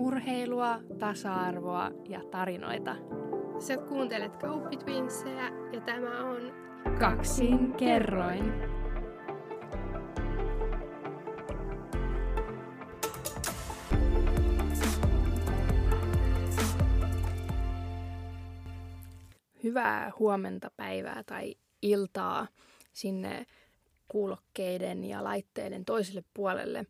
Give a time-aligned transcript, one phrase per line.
[0.00, 2.96] urheilua, tasa-arvoa ja tarinoita.
[3.58, 6.52] Sä kuuntelet Kauppitwinsejä ja tämä on
[6.98, 8.52] Kaksin kerroin.
[19.62, 22.46] Hyvää huomenta, päivää tai iltaa
[22.92, 23.46] sinne
[24.08, 26.86] kuulokkeiden ja laitteiden toiselle puolelle.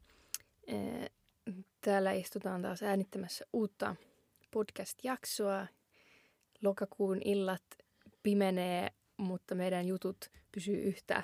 [1.80, 3.96] Täällä istutaan taas äänittämässä uutta
[4.50, 5.66] podcast-jaksoa.
[6.62, 7.62] Lokakuun illat
[8.22, 11.22] pimenee, mutta meidän jutut pysyy yhtä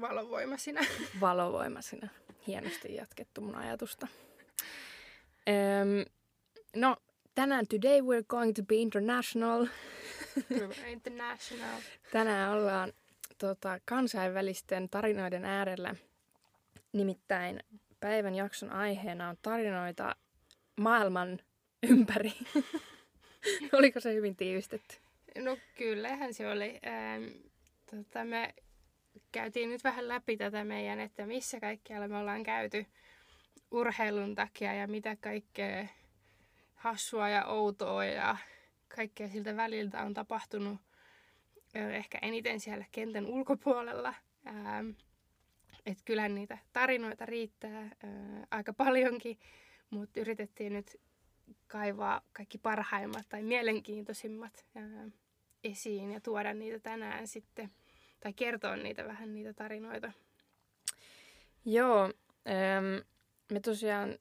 [0.00, 0.80] valovoimaisina.
[1.20, 2.08] valovoimaisina.
[2.46, 4.08] Hienosti jatkettu mun ajatusta.
[5.46, 6.04] Um,
[6.76, 6.96] no,
[7.34, 9.66] tänään today we're going to be international.
[10.86, 11.80] international.
[12.12, 12.92] Tänään ollaan
[13.38, 15.94] tota, kansainvälisten tarinoiden äärellä.
[16.92, 17.60] Nimittäin
[18.02, 20.16] päivän jakson aiheena on tarinoita
[20.80, 21.38] maailman
[21.82, 22.32] ympäri.
[23.78, 24.96] Oliko se hyvin tiivistetty?
[25.38, 26.80] No kyllähän se oli.
[26.86, 27.24] Ähm,
[27.90, 28.54] tota, me
[29.32, 32.86] käytiin nyt vähän läpi tätä meidän, että missä kaikkialla me ollaan käyty
[33.70, 35.86] urheilun takia ja mitä kaikkea
[36.74, 38.36] hassua ja outoa ja
[38.96, 40.80] kaikkea siltä väliltä on tapahtunut
[41.74, 44.14] ehkä eniten siellä kentän ulkopuolella.
[44.46, 44.90] Ähm,
[45.86, 49.38] että kyllä niitä tarinoita riittää ää, aika paljonkin,
[49.90, 51.00] mutta yritettiin nyt
[51.66, 55.08] kaivaa kaikki parhaimmat tai mielenkiintoisimmat ää,
[55.64, 57.70] esiin ja tuoda niitä tänään sitten,
[58.20, 60.12] tai kertoa niitä vähän niitä tarinoita.
[61.64, 62.04] Joo,
[62.48, 63.06] ähm,
[63.52, 64.18] me tosiaan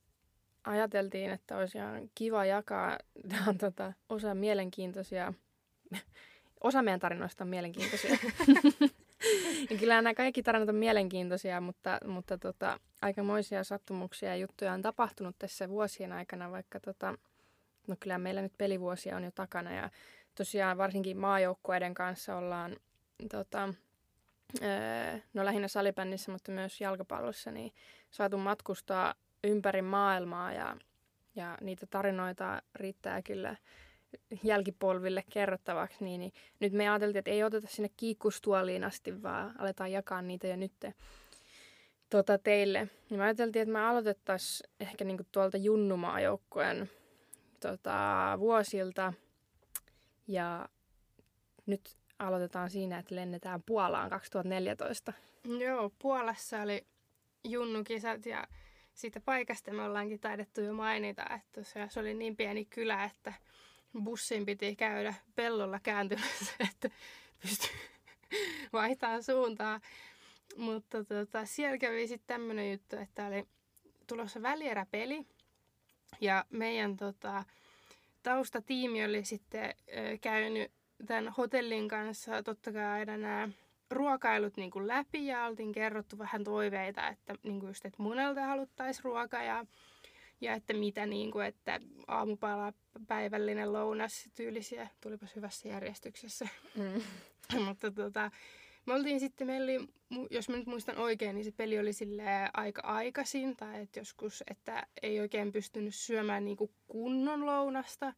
[0.63, 2.97] ajateltiin, että olisi ihan kiva jakaa
[3.47, 5.33] on tota, osa mielenkiintoisia,
[6.61, 8.17] osa meidän tarinoista on mielenkiintoisia.
[9.69, 14.81] ja kyllä nämä kaikki tarinat on mielenkiintoisia, mutta, mutta tota, aikamoisia sattumuksia ja juttuja on
[14.81, 17.15] tapahtunut tässä vuosien aikana, vaikka tota,
[17.87, 19.73] no kyllä meillä nyt pelivuosia on jo takana.
[19.73, 19.89] Ja
[20.35, 22.75] tosiaan varsinkin maajoukkueiden kanssa ollaan
[23.31, 23.73] tota,
[25.33, 27.73] no lähinnä salibändissä, mutta myös jalkapallossa, niin
[28.11, 30.77] saatu matkustaa ympäri maailmaa ja,
[31.35, 33.55] ja niitä tarinoita riittää kyllä
[34.43, 39.91] jälkipolville kerrottavaksi, niin, niin nyt me ajateltiin, että ei oteta sinne kiikkustuoliin asti, vaan aletaan
[39.91, 40.73] jakaa niitä jo nyt
[42.09, 42.89] tota, teille.
[43.09, 46.89] Ja me ajateltiin, että me aloitettaisiin ehkä niinku tuolta Junnumaajoukkueen
[47.59, 49.13] tota, vuosilta.
[50.27, 50.69] Ja
[51.65, 55.13] nyt aloitetaan siinä, että lennetään Puolaan 2014.
[55.59, 56.85] Joo, Puolassa oli
[57.43, 58.47] junnukisat ja
[58.93, 63.33] siitä paikasta me ollaankin taidettu jo mainita, että se oli niin pieni kylä, että
[64.03, 66.89] bussin piti käydä pellolla kääntymässä, että
[67.41, 67.69] pystyi
[68.73, 69.81] vaihtamaan suuntaa.
[70.57, 73.47] Mutta tota, siellä kävi sitten tämmöinen juttu, että oli
[74.07, 75.25] tulossa välieräpeli.
[76.21, 77.43] Ja meidän tota,
[78.23, 80.71] taustatiimi oli sitten ö, käynyt
[81.05, 83.49] tämän hotellin kanssa totta kai aina nämä
[83.91, 88.41] ruokailut niin kuin läpi ja oltiin kerrottu vähän toiveita, että, niin kuin just, että munelta
[88.45, 89.65] haluttaisiin ruoka ja
[90.41, 92.73] ja että mitä niin kuin, että aamupala,
[93.07, 96.47] päivällinen, lounas, tyylisiä, tulipas hyvässä järjestyksessä.
[96.75, 97.01] Mm.
[97.65, 98.31] Mutta tota,
[98.85, 99.87] me oltiin sitten, meillä oli,
[100.29, 104.43] jos mä nyt muistan oikein, niin se peli oli sille aika aikaisin, tai että joskus,
[104.51, 108.13] että ei oikein pystynyt syömään niin kuin kunnon lounasta.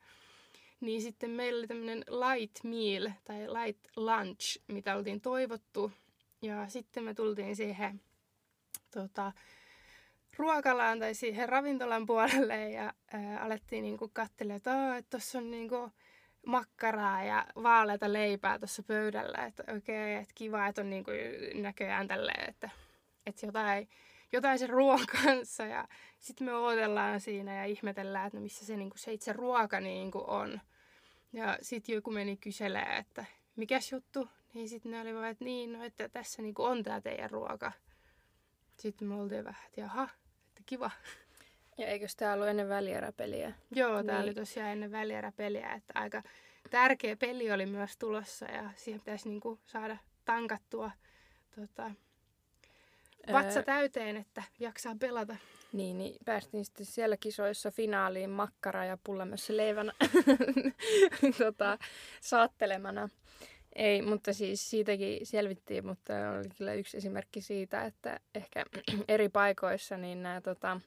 [0.80, 5.92] Niin sitten meillä oli tämmöinen light meal tai light lunch, mitä oltiin toivottu.
[6.42, 8.02] Ja sitten me tultiin siihen
[8.94, 9.32] tota,
[10.38, 15.92] ruokalaan tai siihen ravintolan puolelle ja ää, alettiin niinku katsella, että tuossa on niinku
[16.46, 21.12] makkaraa ja vaaleita leipää tuossa pöydällä, että okei, okay, että kiva, että on niinku
[21.54, 22.70] näköjään tälleen, että,
[23.26, 23.90] että jotain,
[24.32, 25.88] jotain sen ruoan kanssa ja
[26.20, 30.24] sitten me odotellaan siinä ja ihmetellään, että no missä se, niinku, se itse ruoka niinku
[30.28, 30.62] on.
[31.34, 35.74] Ja sitten joku meni kyselee, että mikäs juttu, niin sitten ne oli vaan, että niin,
[35.74, 37.72] no että tässä niinku on tämä teidän ruoka.
[38.80, 40.10] Sitten me oltiin vähän, että jaha,
[40.66, 40.92] kiva.
[41.78, 43.54] Ja eikö tämä ollut ennen välieräpeliä?
[43.72, 44.24] Joo, tämä niin.
[44.24, 46.24] oli tosiaan ennen välieräpeliä, että aika
[46.70, 50.92] tärkeä peli oli myös tulossa ja siihen pitäisi niinku saada tankattua
[51.56, 51.92] tota,
[53.32, 55.36] vatsa öö, täyteen, että jaksaa pelata.
[55.74, 59.92] Niin, niin päästiin sitten siellä kisoissa finaaliin makkara ja myös leivän
[61.44, 61.78] tota,
[62.22, 63.10] saattelemana.
[63.76, 68.66] Ei, mutta siis siitäkin selvittiin, mutta oli kyllä yksi esimerkki siitä, että ehkä
[69.08, 70.82] eri paikoissa niin nämä tota,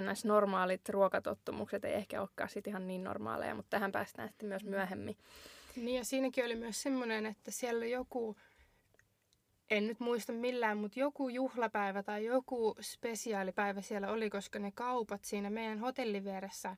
[0.00, 5.16] NS-normaalit ruokatottumukset ei ehkä olekaan sit ihan niin normaaleja, mutta tähän päästään sitten myös myöhemmin.
[5.76, 8.36] Niin ja siinäkin oli myös semmoinen, että siellä joku
[9.70, 15.24] en nyt muista millään, mutta joku juhlapäivä tai joku spesiaalipäivä siellä oli, koska ne kaupat
[15.24, 16.76] siinä meidän hotellin vieressä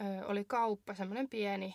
[0.00, 1.74] ö, oli kauppa, semmoinen pieni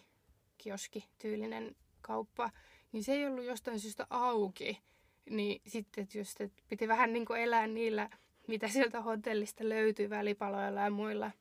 [0.57, 2.51] kioski tyylinen kauppa,
[2.91, 4.81] niin se ei ollut jostain syystä auki.
[5.29, 8.09] Niin sitten just, että piti vähän niin kuin elää niillä,
[8.47, 11.31] mitä sieltä hotellista löytyy välipaloilla ja muilla.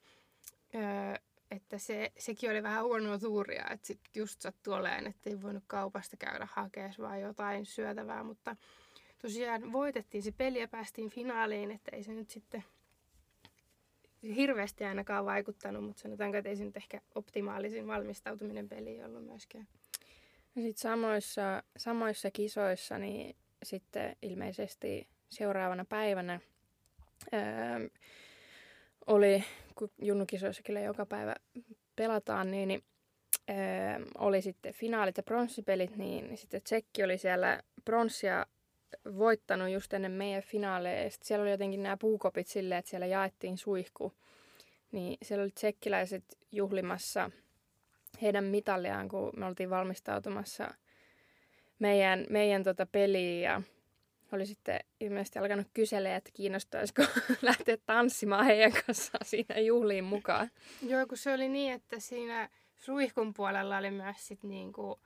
[0.74, 0.82] Öö,
[1.50, 5.64] että se, sekin oli vähän huonoa tuuria, että sit just sattui olemaan, että ei voinut
[5.66, 8.56] kaupasta käydä hakemaan vaan jotain syötävää, mutta
[9.22, 12.64] tosiaan voitettiin se peli ja päästiin finaaliin, että ei se nyt sitten
[14.36, 19.68] hirveästi ainakaan vaikuttanut, mutta sanotaanko, että ei se nyt ehkä optimaalisin valmistautuminen peli ollut myöskään.
[20.56, 26.40] Ja sitten samoissa, samoissa kisoissa niin sitten ilmeisesti seuraavana päivänä
[27.32, 27.80] ää,
[29.06, 29.44] oli,
[29.74, 31.34] kun junnukisoissa kyllä joka päivä
[31.96, 32.82] pelataan, niin, niin
[33.48, 38.46] ää, oli sitten finaalit ja pronssipelit, niin sitten Tsekki oli siellä pronssia
[39.18, 41.02] voittanut just ennen meidän finaaleja.
[41.02, 44.12] Ja sitten siellä oli jotenkin nämä puukopit silleen, että siellä jaettiin suihku.
[44.92, 47.30] Niin siellä oli tsekkiläiset juhlimassa
[48.22, 50.74] heidän mitalliaan, kun me oltiin valmistautumassa
[51.78, 53.62] meidän, meidän tota peliin ja
[54.32, 57.02] oli sitten ilmeisesti alkanut kyselee, että kiinnostaisiko
[57.42, 60.50] lähteä tanssimaan heidän kanssaan siinä juhliin mukaan.
[60.82, 65.00] Joo, kun se oli niin, että siinä suihkun puolella oli myös sit niinku,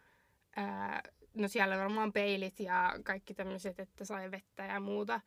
[0.57, 1.03] ää,
[1.35, 5.21] no siellä varmaan peilit ja kaikki tämmöiset, että sai vettä ja muuta.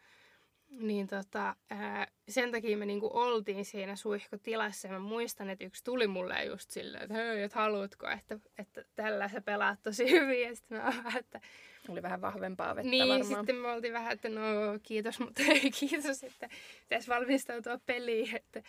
[0.70, 5.84] Niin tota, ää, sen takia me niinku oltiin siinä suihkutilassa ja mä muistan, että yksi
[5.84, 10.42] tuli mulle just silleen, että hei, että haluatko, että, että tällä sä pelaat tosi hyvin.
[10.42, 11.42] Ja sitten mä vähän, että...
[11.90, 13.26] Oli vähän vahvempaa vettä Niin, varmaan.
[13.26, 14.42] sitten me oltiin vähän, että no
[14.84, 16.50] kiitos, mutta ei kiitos, että
[16.82, 18.36] pitäisi valmistautua peliin.
[18.36, 18.64] Että,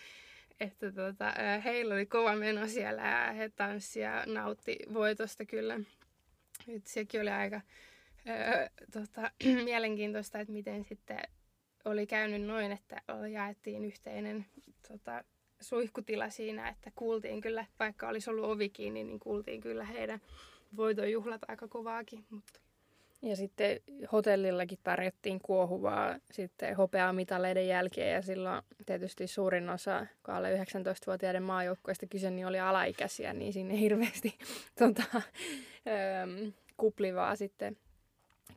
[0.61, 1.32] että tota,
[1.64, 5.81] heillä oli kova meno siellä ja he tanssi ja nautti voitosta kyllä.
[6.69, 7.61] Et sekin oli aika
[8.29, 9.31] ö, tota,
[9.64, 11.20] mielenkiintoista, että miten sitten
[11.85, 14.47] oli käynyt noin, että jaettiin yhteinen
[14.88, 15.25] tota,
[15.61, 20.21] suihkutila siinä, että kuultiin kyllä, vaikka olisi ollut ovi kiinni, niin kuultiin kyllä heidän
[20.77, 22.25] voitonjuhlat aika kovaakin.
[22.31, 22.61] Mutta.
[23.23, 23.81] Ja sitten
[24.12, 32.06] hotellillakin tarjottiin kuohuvaa sitten hopeamitaleiden jälkeen ja silloin tietysti suurin osa, kun alle 19-vuotiaiden maajoukkoista
[32.06, 34.38] kyse, niin oli alaikäisiä, niin sinne hirveästi
[34.79, 37.76] tota, ähm, kuplivaa sitten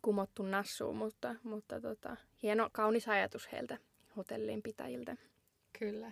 [0.01, 3.77] kumottu nassuun, mutta, mutta tota, hieno, kaunis ajatus heiltä
[4.17, 5.17] hotellin pitäjiltä.
[5.79, 6.11] Kyllä.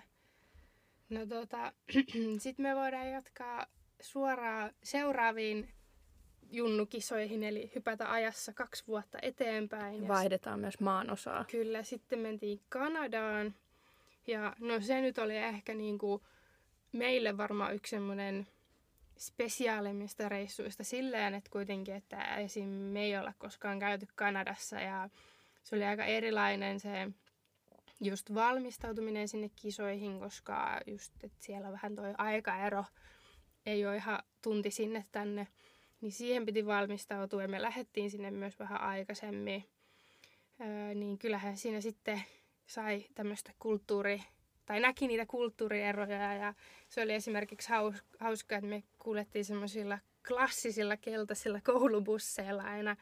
[1.09, 1.73] No tota,
[2.43, 3.65] sitten me voidaan jatkaa
[4.01, 5.69] suoraan seuraaviin
[6.51, 10.07] junnukisoihin, eli hypätä ajassa kaksi vuotta eteenpäin.
[10.07, 11.45] Vaihdetaan myös maanosaa.
[11.51, 13.55] Kyllä, sitten mentiin Kanadaan.
[14.27, 16.21] Ja no se nyt oli ehkä niinku
[16.91, 18.47] meille varmaan yksi semmoinen
[19.21, 22.67] spesiaalimmista reissuista silleen, että kuitenkin, että esim.
[22.67, 25.09] me ei olla koskaan käyty Kanadassa ja
[25.63, 27.07] se oli aika erilainen se
[28.01, 32.85] just valmistautuminen sinne kisoihin, koska just, että siellä vähän toi aikaero
[33.65, 35.47] ei ole ihan tunti sinne tänne,
[36.01, 39.65] niin siihen piti valmistautua ja me lähdettiin sinne myös vähän aikaisemmin.
[40.61, 42.23] Öö, niin kyllähän siinä sitten
[42.65, 44.21] sai tämmöistä kulttuuri,
[44.71, 46.53] tai näki niitä kulttuurieroja ja
[46.89, 52.95] se oli esimerkiksi haus, hauska, että me kuljettiin semmoisilla klassisilla keltaisilla koulubusseilla aina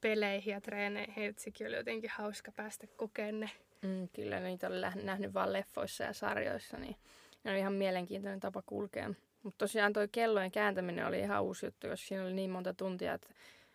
[0.00, 3.50] peleihin ja treeneihin, että sekin oli jotenkin hauska päästä kokemaan ne.
[3.82, 6.96] Mm, kyllä, niitä olen nähnyt vain leffoissa ja sarjoissa, niin
[7.44, 9.14] ne oli ihan mielenkiintoinen tapa kulkea.
[9.42, 13.14] Mutta tosiaan toi kellojen kääntäminen oli ihan uusi juttu, jos siinä oli niin monta tuntia,
[13.14, 13.28] että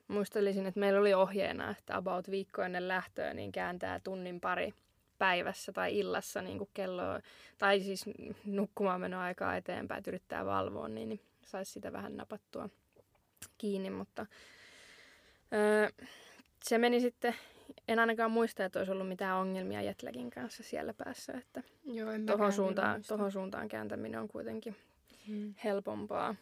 [0.08, 4.74] muistelisin, että meillä oli ohjeena, että about viikko ennen lähtöä niin kääntää tunnin pari
[5.22, 7.04] päivässä tai illassa niin kuin kello,
[7.58, 8.06] tai siis
[8.46, 12.70] nukkumaan menoaikaa eteenpäin, että yrittää valvoa, niin, niin saisi sitä vähän napattua
[13.58, 14.25] kiinni, mutta
[15.54, 15.90] öö,
[16.63, 17.36] se meni sitten,
[17.88, 22.54] en ainakaan muista, että olisi ollut mitään ongelmia Jetläkin kanssa siellä päässä, että Joo, tohon
[22.54, 24.75] suuntaan, tohon suuntaan kääntäminen on kuitenkin
[25.28, 25.54] hmm.
[25.63, 26.36] helpompaa.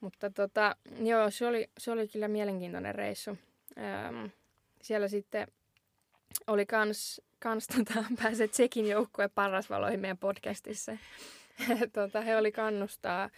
[0.00, 3.38] Mutta tota, joo, se oli, se oli kyllä mielenkiintoinen reissu.
[3.78, 4.28] Öö,
[4.82, 5.48] siellä sitten
[6.46, 10.96] oli kans kans tota, pääsee Tsekin joukkueen parasvaloihin meidän podcastissa.
[11.92, 13.30] tota, he oli kannustaa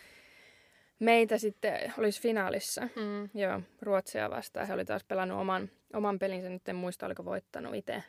[0.98, 3.40] meitä sitten, olisi finaalissa, mm.
[3.40, 4.66] joo, Ruotsia vastaan.
[4.66, 8.02] He oli taas pelannut oman, oman pelinsä, nyt en muista, oliko voittanut itse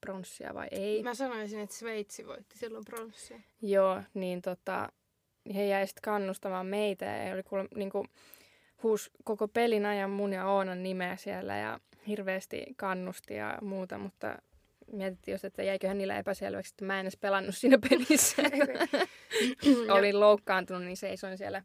[0.00, 1.02] pronssia vai ei.
[1.02, 3.40] Mä sanoisin, että Sveitsi voitti silloin pronssia.
[3.62, 4.92] Joo, niin tota,
[5.54, 8.08] he jäi sitten kannustamaan meitä ja oli kuule, niin kuin,
[8.82, 14.38] huus koko pelin ajan mun ja Oonan nimeä siellä ja hirveästi kannusti ja muuta, mutta
[14.92, 18.42] mietittiin just, että jäiköhän niillä epäselväksi, että mä en edes pelannut siinä pelissä.
[19.98, 21.62] Olin loukkaantunut, niin seisoin siellä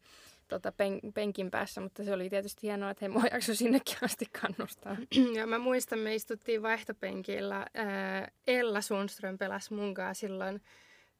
[0.47, 4.25] tota, pen, penkin päässä, mutta se oli tietysti hienoa, että he mua jaksoi sinnekin asti
[4.41, 4.97] kannustaa.
[5.37, 7.65] ja mä muistan, me istuttiin vaihtopenkillä.
[7.73, 10.61] Ää, Ella Sundström pelasi mun silloin.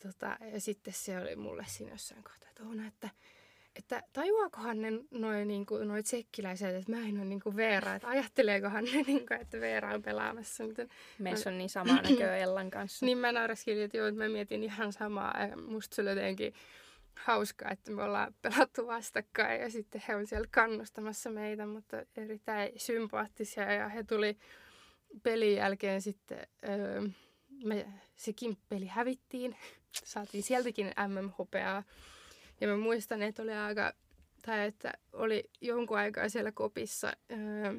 [0.03, 3.09] Tota, ja sitten se oli mulle siinä jossain kohtaa, että että
[3.75, 8.83] että tajuakohan ne noin niinku, noi tsekkiläiset, että mä en ole niinku Veera, että ajatteleekohan
[8.83, 10.63] ne, niinku, että Veera on pelaamassa.
[10.63, 10.89] Miten,
[11.19, 13.05] Meissä on niin sama näkö Ellan kanssa.
[13.05, 15.45] niin mä naureskelin, että joo, että mä mietin ihan samaa.
[15.45, 16.53] Ja musta se oli jotenkin
[17.15, 22.71] hauskaa, että me ollaan pelattu vastakkain ja sitten he on siellä kannustamassa meitä, mutta erittäin
[22.77, 24.37] sympaattisia ja he tuli
[25.23, 27.01] pelin jälkeen sitten, öö,
[27.63, 29.55] me, sekin peli hävittiin,
[29.91, 31.83] saatiin sieltäkin MM-hopeaa
[32.61, 33.93] ja mä muistan, että oli aika,
[34.45, 37.73] tai että oli jonkun aikaa siellä kopissa, öö,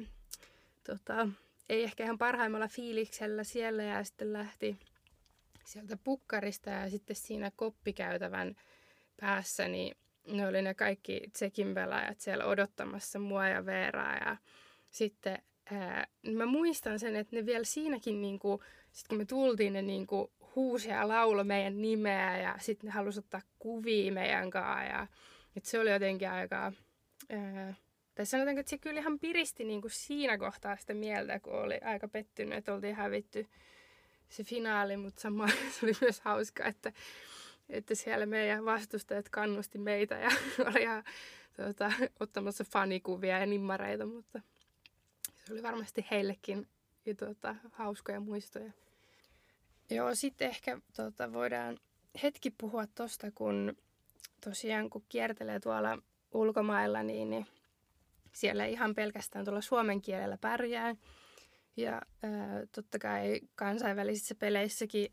[0.83, 1.27] tota,
[1.69, 4.77] ei ehkä ihan parhaimmalla fiiliksellä siellä ja sitten lähti
[5.65, 8.55] sieltä pukkarista ja sitten siinä koppikäytävän
[9.19, 14.15] päässä, niin ne oli ne kaikki Tsekin pelaajat siellä odottamassa mua ja Veeraa.
[14.15, 14.37] Ja
[14.91, 15.37] sitten
[15.71, 19.81] ää, mä muistan sen, että ne vielä siinäkin, niin kuin, sit kun me tultiin, ne
[19.81, 24.83] niin kuin, huusi ja laulo meidän nimeä ja sitten ne halusi ottaa kuvia meidän kanssa.
[24.83, 25.07] Ja,
[25.55, 26.71] että se oli jotenkin aika...
[27.29, 27.73] Ää,
[28.15, 31.79] tai sanotaanko, että se kyllä ihan piristi niin kuin siinä kohtaa sitä mieltä, kun oli
[31.83, 33.47] aika pettynyt, että oltiin hävitty
[34.29, 36.93] se finaali, mutta samalla se oli myös hauska, että
[37.69, 40.29] että siellä meidän vastustajat kannusti meitä ja
[40.69, 41.03] oli ihan
[41.55, 44.41] tuota, ottamassa fanikuvia ja nimmareita, mutta
[45.45, 46.67] se oli varmasti heillekin
[47.05, 48.71] ja, tuota, hauskoja muistoja.
[49.89, 51.77] Joo, sitten ehkä tuota, voidaan
[52.23, 53.77] hetki puhua tuosta, kun
[54.43, 55.97] tosiaan kun kiertelee tuolla
[56.33, 57.47] ulkomailla, niin, niin
[58.33, 60.95] siellä ihan pelkästään tuolla suomen kielellä pärjää.
[61.77, 65.11] Ja ää, totta kai kansainvälisissä peleissäkin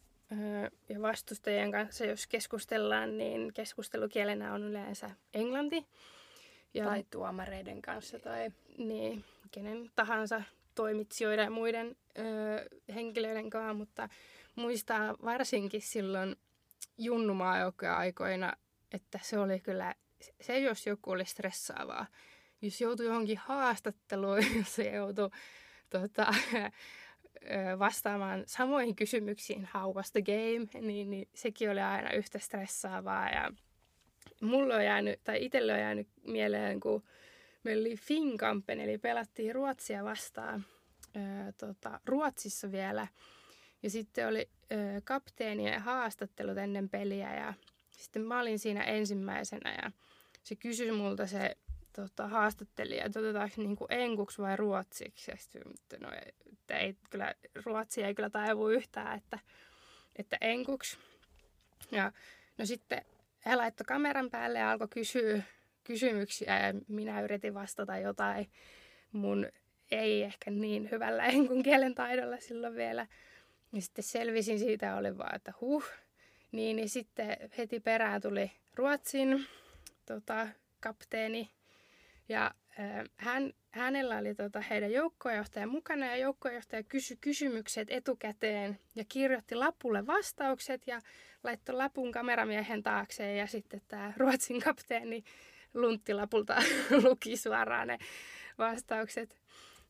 [0.88, 5.86] ja vastustajien kanssa, jos keskustellaan, niin keskustelukielenä on yleensä englanti.
[6.74, 8.50] Ja, tai tuomareiden kanssa tai...
[8.78, 10.42] Niin, kenen tahansa
[10.74, 12.22] toimitsijoiden ja muiden ö,
[12.94, 14.08] henkilöiden kanssa, mutta
[14.56, 16.36] muistaa varsinkin silloin
[16.98, 18.52] junnumaajoukkoja-aikoina,
[18.92, 19.94] että se oli kyllä,
[20.40, 22.06] se jos joku oli stressaavaa.
[22.62, 25.30] Jos joutui johonkin haastatteluun, jos se joutui
[25.90, 26.34] tota,
[27.78, 33.28] vastaamaan samoihin kysymyksiin How was the game, niin, niin sekin oli aina yhtä stressaavaa.
[33.28, 33.52] Ja
[34.40, 37.02] mulle on jäänyt, tai itselle on jäänyt mieleen, kun
[37.62, 40.64] meillä oli Finkampen, eli pelattiin Ruotsia vastaan
[41.58, 43.06] tota, Ruotsissa vielä.
[43.82, 47.54] Ja sitten oli ää, kapteenien haastattelut ennen peliä ja
[47.90, 49.90] sitten mä olin siinä ensimmäisenä ja
[50.42, 51.56] se kysyi multa se
[51.92, 55.30] tota, haastattelija, että otetaanko niin enkuksi vai ruotsiksi.
[55.30, 55.62] Ja sitten,
[56.00, 56.08] no,
[56.52, 57.34] että ei, kyllä,
[57.64, 59.38] ruotsi ei kyllä taivu yhtään, että,
[60.16, 60.98] että enkuksi.
[61.90, 62.12] Ja
[62.58, 63.04] no sitten
[63.46, 65.42] he laittoi kameran päälle ja alkoi kysyä
[65.84, 68.50] kysymyksiä ja minä yritin vastata jotain
[69.12, 69.48] mun
[69.90, 73.06] ei ehkä niin hyvällä enkun kielen taidolla silloin vielä.
[73.72, 75.84] Ja sitten selvisin siitä ja olin vaan, että huh.
[76.52, 79.46] Niin, niin sitten heti perään tuli Ruotsin
[80.06, 80.48] tota,
[80.80, 81.50] kapteeni
[82.28, 89.04] ja äh, hän, hänellä oli tota, heidän joukkojohtaja mukana ja joukkojohtaja kysyi kysymykset etukäteen ja
[89.08, 91.00] kirjoitti lapulle vastaukset ja
[91.44, 95.24] laittoi lapun kameramiehen taakse ja sitten tämä Ruotsin kapteeni
[95.74, 96.62] lunttilapulta
[97.04, 97.98] luki suoraan ne
[98.58, 99.41] vastaukset.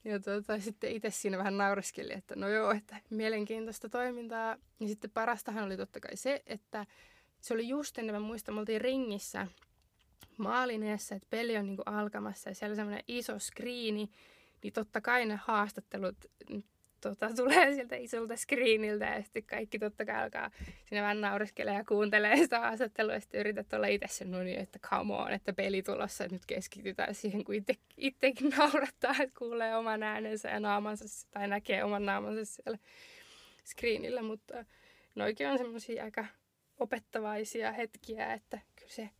[0.04, 4.56] Ja tota, sitten itse siinä vähän naureskeli, että no joo, että mielenkiintoista toimintaa.
[4.80, 6.86] Ja sitten parastahan oli totta kai se, että
[7.40, 9.46] se oli just ennen, mä muistan, me oltiin ringissä
[10.38, 14.10] maalin edessä, että peli on niinku alkamassa ja siellä on semmoinen iso skriini,
[14.62, 16.16] niin totta kai ne haastattelut
[17.02, 20.50] tota, tulee sieltä isolta screeniltä ja sitten kaikki totta kai alkaa
[20.88, 23.12] siinä vähän naureskelee ja kuuntelee sitä haastattelua.
[23.12, 26.46] Ja sitten yrität olla itse sen niin, että come on, että peli tulossa, että nyt
[26.46, 32.06] keskitytään siihen, kun itse, itsekin naurattaa, että kuulee oman äänensä ja naamansa tai näkee oman
[32.06, 32.78] naamansa siellä
[33.64, 34.64] screenillä, mutta
[35.14, 36.24] noikin on semmoisia aika
[36.78, 39.10] opettavaisia hetkiä, että kyllä se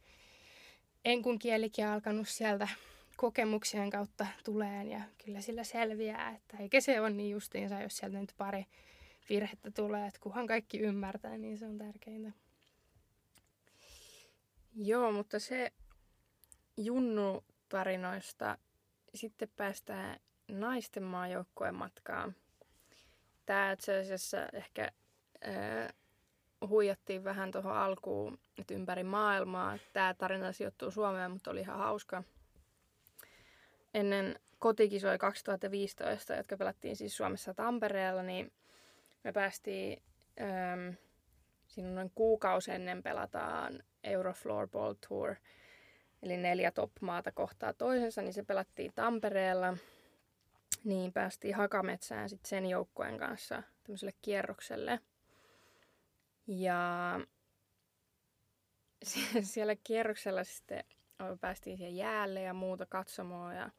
[1.04, 2.68] enkun kielikin alkanut sieltä
[3.22, 8.20] kokemuksien kautta tuleen ja kyllä sillä selviää, että eikä se ole niin justiinsa, jos sieltä
[8.20, 8.66] nyt pari
[9.28, 12.32] virhettä tulee, että kunhan kaikki ymmärtää, niin se on tärkeintä.
[14.74, 15.72] Joo, mutta se
[16.76, 18.58] Junnu-tarinoista
[19.14, 22.34] sitten päästään naisten maajoukkojen matkaan.
[23.46, 24.92] Tämä itse asiassa ehkä
[25.40, 25.92] ää,
[26.68, 29.78] huijattiin vähän tuohon alkuun, että ympäri maailmaa.
[29.92, 32.22] Tämä tarina sijoittuu Suomeen, mutta oli ihan hauska.
[33.94, 38.52] Ennen kotikisoja 2015, jotka pelattiin siis Suomessa Tampereella, niin
[39.24, 40.02] me päästiin,
[40.40, 40.94] ähm,
[41.66, 45.34] siinä noin kuukausi ennen pelataan Eurofloorball Tour.
[46.22, 49.76] eli neljä top-maata kohtaa toisensa, niin se pelattiin Tampereella.
[50.84, 55.00] Niin päästiin Hakametsään sitten sen joukkueen kanssa tämmöiselle kierrokselle.
[56.46, 57.20] Ja
[59.52, 60.84] siellä kierroksella sitten
[61.40, 63.70] päästiin siihen jäälle ja muuta katsomoa ja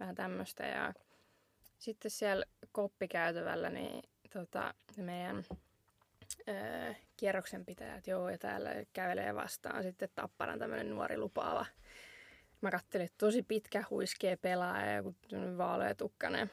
[0.00, 0.66] vähän tämmöistä.
[0.66, 0.94] Ja
[1.78, 5.44] sitten siellä koppikäytävällä niin tota, meidän
[6.48, 11.66] öö, kierroksen pitäjät, joo, ja täällä kävelee vastaan sitten Tapparan tämmöinen nuori lupaava.
[12.60, 15.14] Mä kattelin, että tosi pitkä huiskea pelaaja ja joku
[15.58, 16.50] vaalea tukkanen.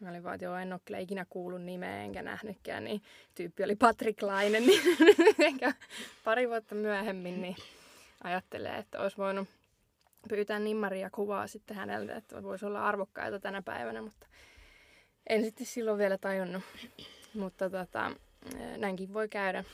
[0.00, 3.02] Mä olin vaan, että joo, en ole kyllä ikinä kuullut nimeä enkä nähnytkään, niin
[3.34, 4.80] tyyppi oli Patrick Lainen, niin
[6.24, 7.56] pari vuotta myöhemmin niin
[8.24, 9.48] ajattelee, että olisi voinut
[10.28, 14.26] pyytää nimmaria kuvaa sitten häneltä, että voisi olla arvokkaita tänä päivänä, mutta
[15.28, 16.62] en sitten silloin vielä tajunnut.
[17.34, 18.10] Mutta tota,
[18.76, 19.64] näinkin voi käydä.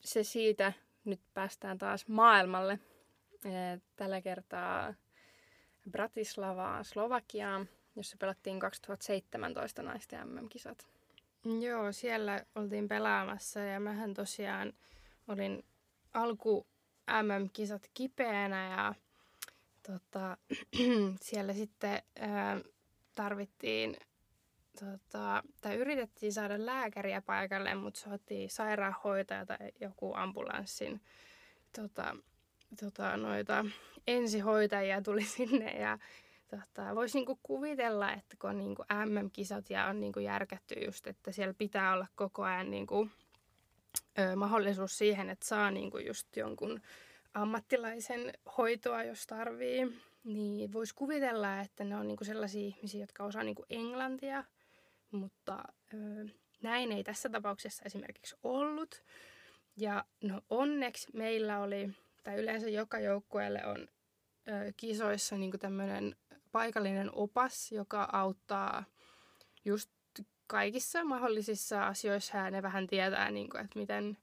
[0.00, 0.72] Se siitä,
[1.04, 2.78] nyt päästään taas maailmalle.
[3.96, 4.94] Tällä kertaa
[5.90, 10.86] Bratislavaa, Slovakiaan, jossa pelattiin 2017 naisten MM-kisat.
[11.60, 14.72] Joo, siellä oltiin pelaamassa ja mähän tosiaan
[15.28, 15.64] olin
[16.14, 16.66] alku
[17.22, 18.94] MM-kisat kipeänä ja
[19.86, 20.36] tota,
[21.22, 22.60] siellä sitten ää,
[23.14, 23.96] tarvittiin
[24.80, 31.00] tota, tai yritettiin saada lääkäriä paikalle, mutta saatiin sairaanhoitaja tai joku ambulanssin
[31.76, 32.16] tota,
[32.80, 33.64] tota, noita
[34.06, 35.98] ensihoitajia tuli sinne ja
[36.50, 41.32] tota, voisi niinku kuvitella, että kun on niinku MM-kisat ja on niinku järkätty just, että
[41.32, 43.08] siellä pitää olla koko ajan niinku,
[44.18, 46.80] ö, mahdollisuus siihen, että saa niinku just jonkun
[47.34, 53.42] ammattilaisen hoitoa, jos tarvii, niin voisi kuvitella, että ne on niinku sellaisia ihmisiä, jotka osaa
[53.42, 54.44] niinku englantia,
[55.10, 55.96] mutta ö,
[56.62, 59.02] näin ei tässä tapauksessa esimerkiksi ollut.
[59.76, 61.90] Ja no onneksi meillä oli,
[62.22, 63.88] tai yleensä joka joukkueelle on
[64.48, 66.16] ö, kisoissa niinku tämmöinen
[66.52, 68.84] paikallinen opas, joka auttaa
[69.64, 69.90] just
[70.46, 74.16] kaikissa mahdollisissa asioissa ja ne vähän tietää, niin kuin, että miten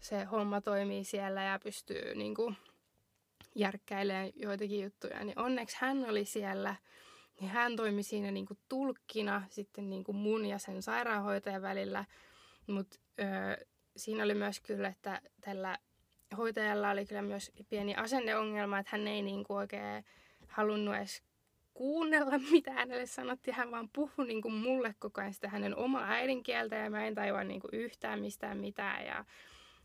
[0.00, 2.56] se homma toimii siellä ja pystyy niin kuin,
[3.54, 5.24] järkkäilemään joitakin juttuja.
[5.24, 6.76] Niin onneksi hän oli siellä,
[7.40, 12.04] niin hän toimi siinä niin kuin, tulkkina sitten niin kuin mun ja sen sairaanhoitajan välillä.
[12.66, 12.96] Mutta
[13.96, 15.78] siinä oli myös kyllä, että tällä
[16.36, 20.04] hoitajalla oli kyllä myös pieni asenneongelma, että hän ei niin kuin, oikein
[20.48, 21.22] halunnut edes
[21.74, 23.54] kuunnella, mitä hänelle sanottiin.
[23.54, 27.14] Hän vaan puhui niin kuin mulle koko ajan sitä hänen omaa äidinkieltä ja mä en
[27.14, 29.06] tajua niin kuin yhtään mistään mitään.
[29.06, 29.24] Ja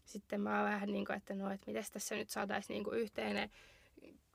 [0.06, 3.00] sitten mä oon vähän niin kuin, että no, että miten tässä nyt saataisiin niin kuin
[3.00, 3.50] yhteinen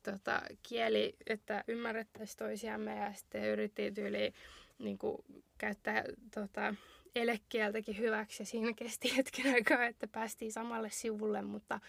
[0.03, 4.33] tota, kieli, että ymmärrettäisiin toisiamme ja sitten yritettiin tyyli
[4.79, 5.25] niin kuin,
[5.59, 6.75] käyttää tota,
[7.15, 11.81] elekieltäkin hyväksi ja siinä kesti hetken aikaa, että päästiin samalle sivulle, mutta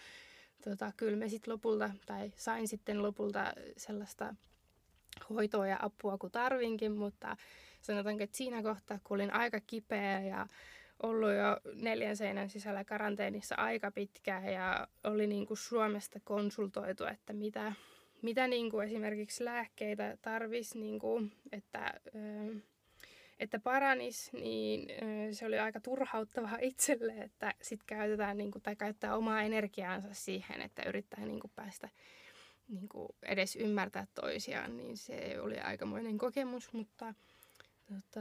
[0.64, 4.34] tota, kyllä me sitten lopulta, tai sain sitten lopulta sellaista
[5.30, 7.36] hoitoa ja apua kun tarvinkin, mutta
[7.82, 10.46] sanotaanko, että siinä kohtaa, kun olin aika kipeä ja
[11.02, 17.32] ollut jo neljän seinän sisällä karanteenissa aika pitkään ja oli niin kuin Suomesta konsultoitu, että
[17.32, 17.72] mitä,
[18.22, 22.00] mitä niin kuin esimerkiksi lääkkeitä tarvisi, niin kuin, että,
[23.40, 24.88] että paranis, niin
[25.32, 30.60] se oli aika turhauttavaa itselle, että sitten käytetään niin kuin, tai käyttää omaa energiaansa siihen,
[30.60, 31.88] että yrittää niin kuin päästä
[32.68, 37.14] niin kuin edes ymmärtää toisiaan, niin se oli aikamoinen kokemus, mutta
[37.88, 38.20] tota,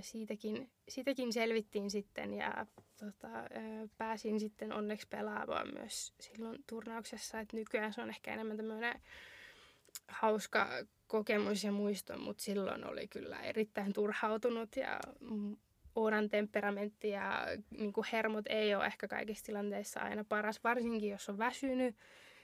[0.00, 3.28] siitäkin, siitäkin selvittiin sitten ja tota,
[3.98, 9.00] pääsin sitten onneksi pelaamaan myös silloin turnauksessa, että nykyään se on ehkä enemmän tämmöinen
[10.08, 10.68] hauska
[11.06, 15.00] kokemus ja muisto, mutta silloin oli kyllä erittäin turhautunut ja
[15.94, 21.28] Oonan temperamentti ja niin kuin hermot ei ole ehkä kaikissa tilanteissa aina paras, varsinkin jos
[21.28, 21.96] on väsynyt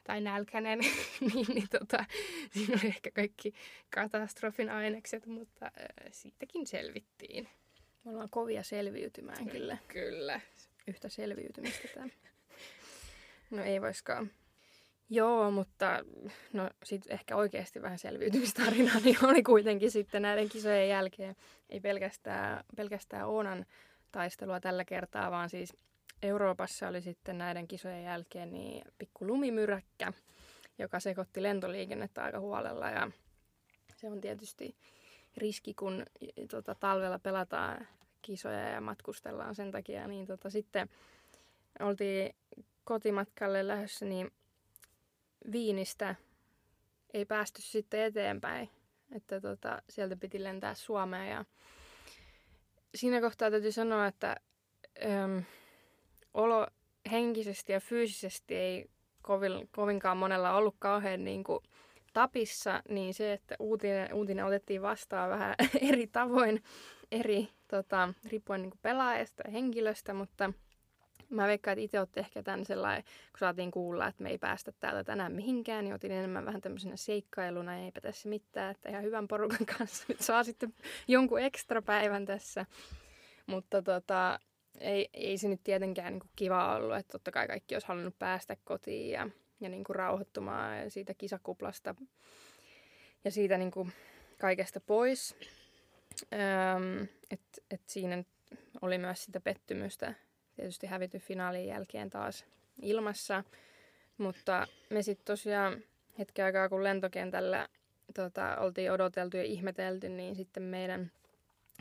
[0.05, 0.79] tai nälkäinen,
[1.35, 2.05] niin, niin tota,
[2.51, 3.55] siinä oli ehkä kaikki
[3.95, 5.73] katastrofin ainekset, mutta äh,
[6.11, 7.49] siitäkin selvittiin.
[8.05, 9.79] Me ollaan kovia selviytymään kyllä.
[9.88, 10.40] Kyllä.
[10.87, 12.09] Yhtä selviytymistä tämä.
[13.51, 14.31] No ei voiskaan.
[15.11, 16.05] Joo, mutta
[16.53, 21.37] no sit ehkä oikeasti vähän selviytymistarinaa niin oli kuitenkin sitten näiden kisojen jälkeen.
[21.69, 23.67] Ei pelkästään, pelkästään Oonan
[24.12, 25.77] taistelua tällä kertaa, vaan siis
[26.24, 30.12] Euroopassa oli sitten näiden kisojen jälkeen niin pikku lumimyräkkä,
[30.78, 32.90] joka sekoitti lentoliikennettä aika huolella.
[32.90, 33.10] Ja
[33.96, 34.76] se on tietysti
[35.37, 36.06] riski, kun
[36.50, 37.88] tota, talvella pelataan
[38.22, 40.88] kisoja ja matkustellaan sen takia, niin tota, sitten
[41.80, 42.34] oltiin
[42.84, 44.30] kotimatkalle lähdössä, niin
[45.52, 46.14] Viinistä
[47.14, 48.70] ei päästy sitten eteenpäin,
[49.12, 51.30] että tota, sieltä piti lentää Suomeen.
[51.30, 51.44] Ja
[52.94, 54.37] siinä kohtaa täytyy sanoa, että
[55.04, 55.44] öm,
[56.35, 56.66] olo
[57.11, 58.90] henkisesti ja fyysisesti ei
[59.23, 61.61] kovin, kovinkaan monella ollut kauhean niin kuin,
[62.12, 65.55] tapissa, niin se, että uutinen, uutinen otettiin vastaan vähän
[65.90, 66.62] eri tavoin,
[67.12, 70.53] eri, tota, riippuen niin pelaajasta ja henkilöstä, mutta
[71.31, 74.73] mä veikkaan, että itse olette ehkä tämän sellainen, kun saatiin kuulla, että me ei päästä
[74.81, 79.29] täältä tänään mihinkään, niin otin enemmän vähän tämmöisenä seikkailuna, eipä tässä mitään, että ihan hyvän
[79.29, 80.75] porukan kanssa nyt saa sitten
[81.09, 82.66] jonkun ekstra päivän tässä.
[83.47, 84.38] Mutta tota,
[84.80, 88.18] ei, ei se nyt tietenkään niin kuin kiva ollut, että totta kai kaikki olisi halunnut
[88.18, 89.28] päästä kotiin ja,
[89.60, 91.94] ja niin kuin rauhoittumaan siitä kisakuplasta
[93.24, 93.92] ja siitä niin kuin
[94.40, 95.37] kaikesta pois.
[96.32, 98.24] Öm, et, et siinä
[98.82, 100.14] oli myös sitä pettymystä
[100.56, 102.44] tietysti hävity finaalin jälkeen taas
[102.82, 103.44] ilmassa.
[104.18, 105.82] Mutta me sitten tosiaan
[106.18, 107.68] hetken aikaa, kun lentokentällä
[108.14, 111.12] tota, oltiin odoteltu ja ihmetelty, niin sitten meidän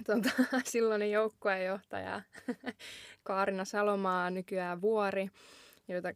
[0.06, 0.30] tota,
[0.64, 2.22] silloinen joukkueenjohtaja
[3.24, 5.30] Kaarina Salomaa, nykyään Vuori,
[5.88, 6.14] jota,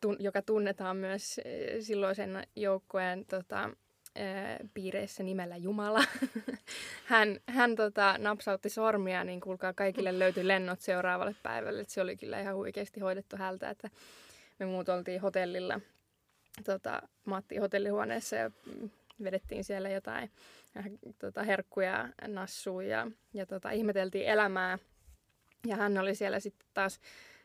[0.00, 3.70] tun, joka tunnetaan myös eh, silloisen joukkueen tota,
[4.74, 6.04] piireissä nimellä Jumala.
[7.04, 11.80] hän hän tota, napsautti sormia, niin kuulkaa kaikille löytyi lennot seuraavalle päivälle.
[11.80, 13.90] Et se oli kyllä ihan huikeasti hoidettu hältä, että
[14.58, 15.80] me muut oltiin hotellilla,
[16.64, 18.50] tota, Matti hotellihuoneessa ja
[19.24, 20.30] vedettiin siellä jotain
[21.18, 24.78] tota, herkkuja nassuun ja, ja tota, ihmeteltiin elämää.
[25.66, 27.00] Ja hän oli siellä sitten taas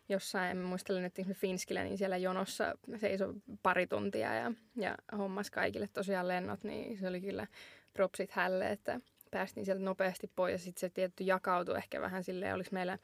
[0.10, 3.34] jossain, muistelen, että Finskillä, niin siellä jonossa seisoi
[3.64, 7.48] pari tuntia ja, ja hommas kaikille tosiaan lennot, niin se oli kyllä
[7.94, 9.00] propsit hälle, että
[9.32, 12.98] päästiin sieltä nopeasti pois ja sitten se tietty jakautui ehkä vähän silleen, olisi meillä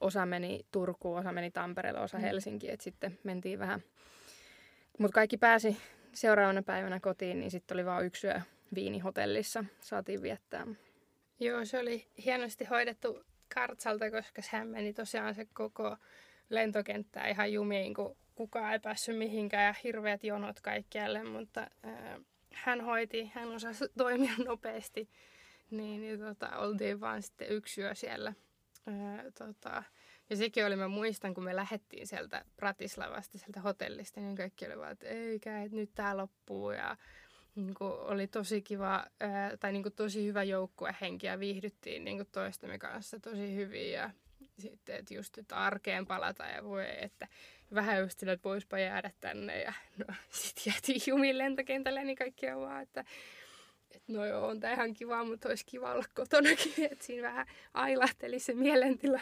[0.00, 2.22] osa meni Turkuun, osa meni Tampereelle, osa mm.
[2.22, 3.82] Helsinkiin, että sitten mentiin vähän.
[4.98, 5.76] Mutta kaikki pääsi
[6.16, 8.40] seuraavana päivänä kotiin, niin sitten oli vain yksi yö
[8.74, 10.66] viinihotellissa, saatiin viettää.
[11.40, 13.24] Joo, se oli hienosti hoidettu
[13.54, 15.96] kartsalta, koska sehän meni tosiaan se koko
[16.50, 22.20] lentokenttää ihan jumiin, kun kukaan ei päässyt mihinkään ja hirveät jonot kaikkialle, mutta ää,
[22.52, 25.10] hän hoiti, hän osasi toimia nopeasti,
[25.70, 28.32] niin, niin tota, oltiin vaan sitten yksi yö siellä.
[28.86, 29.82] Ää, tota,
[30.30, 34.78] ja sekin oli, mä muistan, kun me lähdettiin sieltä Pratislavasta, sieltä hotellista, niin kaikki oli
[34.78, 36.70] vaan, että eikä, että nyt tää loppuu.
[36.70, 36.96] Ja
[37.54, 39.06] niin kuin oli tosi kiva,
[39.60, 43.92] tai niin kuin tosi hyvä joukkuehenki ja viihdyttiin niin kuin toistemme kanssa tosi hyvin.
[43.92, 44.10] Ja
[44.58, 47.28] sitten, että just että arkeen palata ja voi, että
[47.74, 49.62] vähän just sillä, että voispa jäädä tänne.
[49.62, 53.04] Ja no sitten jäätiin jumiin lentokentälle niin kaikki on vaan, että
[53.90, 57.46] että no joo, on tää ihan kiva, mutta olisi kiva olla kotonakin, että siinä vähän
[57.74, 59.20] ailahteli se mielentila.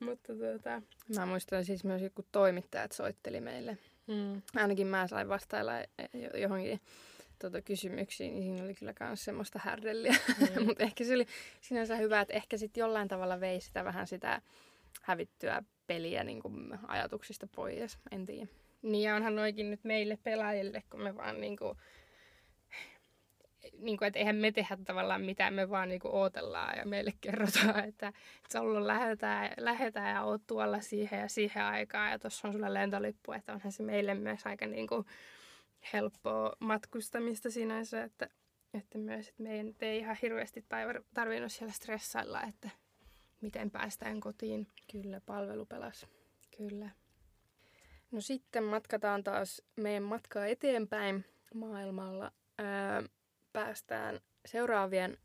[0.00, 0.82] Mutta tuota...
[1.16, 3.78] Mä muistan siis myös joku toimittajat soitteli meille.
[4.06, 4.42] Mm.
[4.56, 5.72] Ainakin mä sain vastailla
[6.40, 6.80] johonkin
[7.38, 10.16] tuota, kysymyksiin, niin siinä oli kyllä myös semmoista härdelliä.
[10.56, 10.64] Mm.
[10.66, 11.26] Mutta ehkä se oli
[11.60, 14.42] sinänsä hyvä, että ehkä sitten jollain tavalla vei sitä vähän sitä
[15.02, 18.46] hävittyä peliä niin kuin ajatuksista pois, en tiedä.
[18.82, 21.78] Niin ja onhan noikin nyt meille pelaajille, kun me vaan niin kuin,
[23.78, 27.12] niin kuin, että eihän me tehdä tavallaan mitään, me vaan niin kuin ootellaan ja meille
[27.20, 28.12] kerrotaan, että
[28.52, 33.32] Sollu lähetään, lähetään ja oot tuolla siihen ja siihen aikaan ja tuossa on sulla lentolippu,
[33.32, 35.06] että onhan se meille myös aika niin kuin
[35.92, 38.28] helppoa matkustamista sinänsä, että,
[38.74, 40.64] että myös että meidän ei ihan hirveästi
[41.14, 42.70] tarvinnut siellä stressailla, että
[43.40, 44.66] miten päästään kotiin.
[44.92, 46.06] Kyllä, palvelu pelas.
[46.58, 46.90] Kyllä.
[48.10, 51.24] No sitten matkataan taas meidän matkaa eteenpäin
[51.54, 52.32] maailmalla.
[52.60, 53.08] Öö,
[53.54, 55.18] päästään seuraavien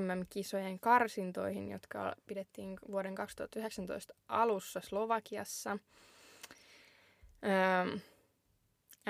[0.00, 5.78] MM-kisojen karsintoihin, jotka pidettiin vuoden 2019 alussa Slovakiassa.
[7.44, 7.96] Öö,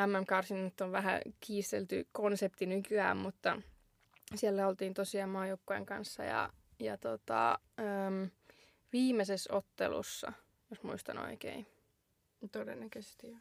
[0.07, 3.63] MM-karsinnat on vähän kiistelty konsepti nykyään, mutta
[4.35, 8.27] siellä oltiin tosiaan maajoukkojen kanssa ja, ja tota, öö,
[8.93, 10.33] viimeisessä ottelussa,
[10.71, 11.67] jos muistan oikein.
[12.53, 13.39] Todennäköisesti joo.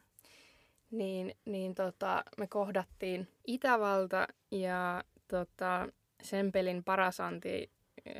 [0.90, 5.88] Niin, niin tota, me kohdattiin Itävalta ja tota,
[6.22, 7.70] sen pelin paras anti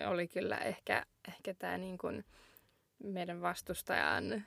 [0.07, 2.25] oli kyllä ehkä, ehkä tämä niin kuin
[3.05, 4.43] meidän vastustajan äh,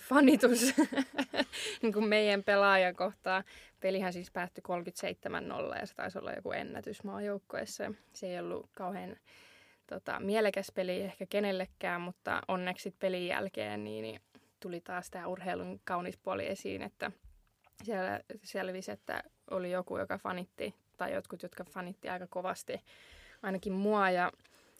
[0.00, 0.74] fanitus
[1.82, 3.44] niin kuin meidän pelaajan kohtaa.
[3.80, 4.64] Pelihän siis päättyi
[5.74, 7.92] 37-0 ja se taisi olla joku ennätys maajoukkoessa.
[8.12, 9.16] Se ei ollut kauhean
[9.86, 14.20] tota, mielekäs peli ehkä kenellekään, mutta onneksi pelin jälkeen niin, niin
[14.60, 17.10] tuli taas tämä urheilun kaunis puoli esiin, että
[17.82, 22.80] siellä selvisi, että oli joku, joka fanitti, tai jotkut, jotka fanitti aika kovasti
[23.42, 24.32] ainakin mua, ja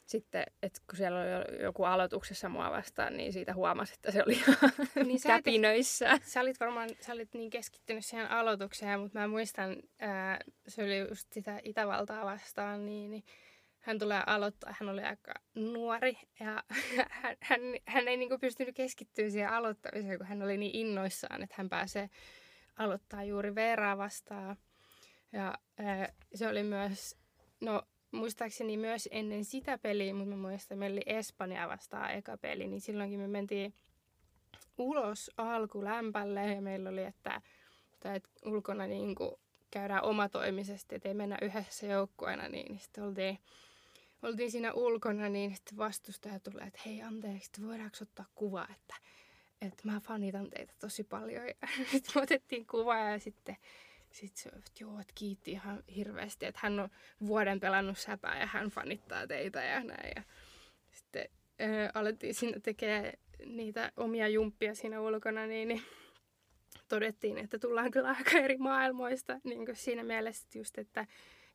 [0.07, 4.43] sitten, että kun siellä oli joku aloituksessa mua vastaan, niin siitä huomasi, että se oli
[5.05, 6.11] niin sä käpinöissä.
[6.11, 10.85] Et, sä olit varmaan sä olit niin keskittynyt siihen aloitukseen, mutta mä muistan, ää, se
[10.85, 13.25] oli just sitä Itävaltaa vastaan, niin, niin
[13.81, 16.63] hän tulee aloittaa, hän oli aika nuori ja
[17.11, 21.55] hän, hän, hän ei niin pystynyt keskittyä siihen aloittamiseen, kun hän oli niin innoissaan, että
[21.59, 22.11] hän pääsee
[22.77, 24.57] aloittaa juuri Veeraa vastaan.
[25.35, 27.17] Ja ää, se oli myös,
[27.61, 32.67] no muistaakseni myös ennen sitä peliä, mutta mä muistan, meillä oli Espanja vastaan eka peli,
[32.67, 33.75] niin silloinkin me mentiin
[34.79, 37.43] ulos alkulämpälle ja meillä oli, että,
[38.05, 39.35] että ulkona niin kuin
[39.71, 43.39] käydään omatoimisesti, että ei mennä yhdessä joukkueena, niin sitten oltiin,
[44.23, 48.95] oltiin siinä ulkona, niin sitten vastustaja tulee, että hei anteeksi, että voidaanko ottaa kuva, että,
[49.63, 51.47] että mä fanitan teitä tosi paljon.
[51.47, 51.55] Ja
[51.91, 53.57] sitten me otettiin kuva ja sitten
[54.15, 56.89] sitten se, että joo, että kiitti ihan hirveästi, että hän on
[57.27, 60.13] vuoden pelannut säpää ja hän fanittaa teitä ja näin.
[60.17, 60.23] Ja
[60.91, 61.29] sitten
[61.63, 63.13] äh, alettiin sinne tekemään
[63.47, 65.83] niitä omia jumppia siinä ulkona, niin, niin
[66.89, 71.07] todettiin, että tullaan kyllä aika eri maailmoista niin kuin siinä mielessä just, että,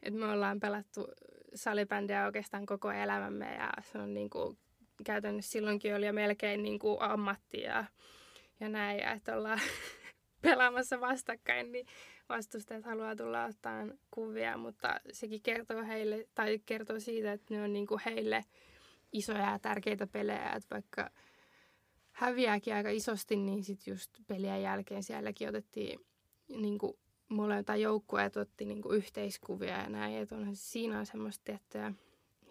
[0.04, 1.08] että me ollaan pelattu
[1.56, 4.58] salibändiä oikeastaan koko elämämme ja se on niin kuin,
[5.06, 7.86] käytännössä silloinkin oli jo melkein niin kuin ammatti ja,
[8.60, 9.60] ja näin, ja että ollaan
[10.42, 11.86] pelaamassa vastakkain, niin
[12.30, 17.74] vastustajat haluaa tulla ottaa kuvia, mutta sekin kertoo heille, tai kertoo siitä, että ne on
[17.74, 18.46] niin kuin heille
[19.12, 21.12] isoja ja tärkeitä pelejä, että vaikka
[22.12, 26.00] häviääkin aika isosti, niin sitten just pelien jälkeen sielläkin otettiin
[26.48, 26.98] niin kuin
[27.30, 30.18] molempia joukkueet otti niin kuin yhteiskuvia ja näin.
[30.18, 31.94] Että onhan siinä on semmoista tiettyä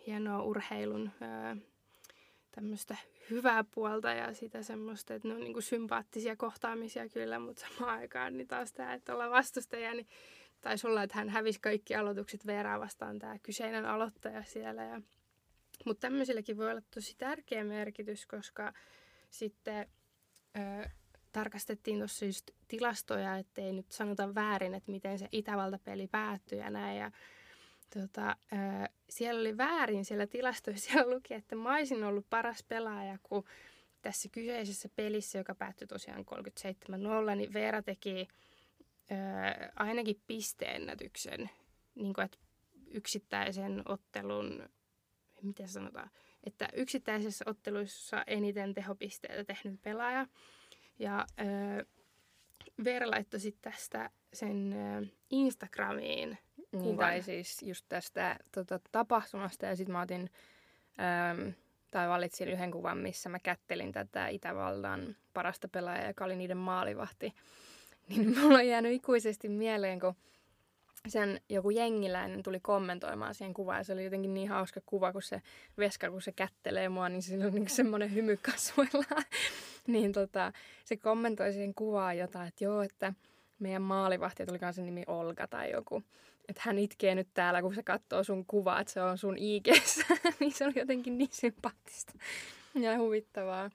[0.06, 1.10] hienoa urheilun
[2.58, 2.96] tämmöistä
[3.30, 7.98] hyvää puolta ja sitä semmoista, että ne on niin kuin sympaattisia kohtaamisia kyllä, mutta samaan
[7.98, 10.06] aikaan niin taas tämä, että olla vastustaja, niin
[10.60, 14.84] taisi olla, että hän hävisi kaikki aloitukset Veeraa vastaan tämä kyseinen aloittaja siellä.
[14.84, 15.00] Ja,
[15.84, 18.72] mutta tämmöisilläkin voi olla tosi tärkeä merkitys, koska
[19.30, 19.86] sitten
[20.56, 20.88] ö,
[21.32, 26.98] tarkastettiin tuossa just tilastoja, ettei nyt sanota väärin, että miten se Itävalta-peli päättyi ja näin.
[26.98, 27.10] Ja,
[27.94, 33.44] tota, ö, siellä oli väärin siellä tilastoissa, luki, että mä olisin ollut paras pelaaja, kun
[34.02, 36.24] tässä kyseisessä pelissä, joka päättyi tosiaan
[37.32, 38.28] 37-0, niin Veera teki
[39.10, 39.14] ö,
[39.76, 41.50] ainakin pisteennätyksen,
[41.94, 42.38] niin kuin, että
[42.90, 44.68] yksittäisen ottelun,
[45.42, 46.10] miten sanotaan,
[46.44, 50.26] että yksittäisessä otteluissa eniten tehopisteitä tehnyt pelaaja.
[50.98, 51.86] Ja ö,
[52.84, 54.74] Veera laittoi sitten tästä sen
[55.30, 56.38] Instagramiin
[56.72, 56.96] niin, kuvan.
[56.96, 60.30] tai siis just tästä tota, tapahtumasta ja sitten mä otin,
[61.38, 61.52] ö,
[61.90, 67.32] tai valitsin yhden kuvan, missä mä kättelin tätä Itävallan parasta pelaajaa, joka oli niiden maalivahti.
[68.08, 70.14] Niin mulla on jäänyt ikuisesti mieleen, kun
[71.06, 73.78] sen joku jengiläinen tuli kommentoimaan siihen kuvaan.
[73.78, 75.42] Ja se oli jotenkin niin hauska kuva, kun se
[75.78, 79.22] veska, kun se kättelee mua, niin sillä on niin semmoinen hymy kasvoilla.
[79.86, 80.52] niin tota,
[80.84, 83.12] se kommentoi siihen kuvaan jotain, että joo, että
[83.58, 86.02] meidän maalivahti, tuli sen nimi Olga tai joku,
[86.48, 89.66] että hän itkee nyt täällä, kun se katsoo sun kuvaa, että se on sun ig
[90.40, 92.12] niin se oli jotenkin niin sympaattista
[92.74, 93.70] ja huvittavaa.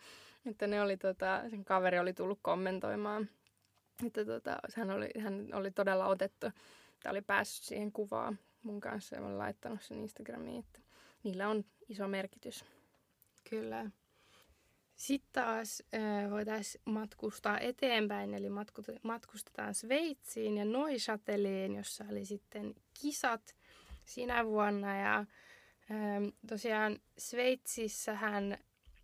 [0.45, 3.29] Että ne oli, tota, sen kaveri oli tullut kommentoimaan,
[4.05, 6.47] että tota, hän, oli, hän oli todella otettu
[7.03, 10.79] että oli päässyt siihen kuvaan mun kanssa ja olen laittanut sen Instagramiin, että
[11.23, 12.65] niillä on iso merkitys.
[13.49, 13.85] Kyllä.
[14.95, 18.47] Sitten taas äh, voitaisiin matkustaa eteenpäin, eli
[19.03, 23.55] matkustetaan Sveitsiin ja Neuchâteliin, jossa oli sitten kisat
[24.05, 24.97] sinä vuonna.
[24.97, 25.27] Ja äh,
[26.47, 28.57] tosiaan Sveitsissähän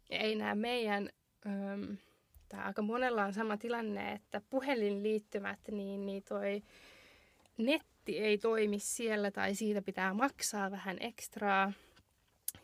[0.09, 1.09] ei näe meidän,
[1.47, 1.93] ähm,
[2.49, 6.63] tai aika monella on sama tilanne, että puhelinliittymät, niin, niin toi
[7.57, 11.73] netti ei toimi siellä tai siitä pitää maksaa vähän ekstraa,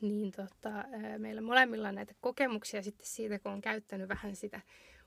[0.01, 0.83] niin tota,
[1.17, 4.61] meillä molemmilla on näitä kokemuksia sitten siitä, kun on käyttänyt vähän sitä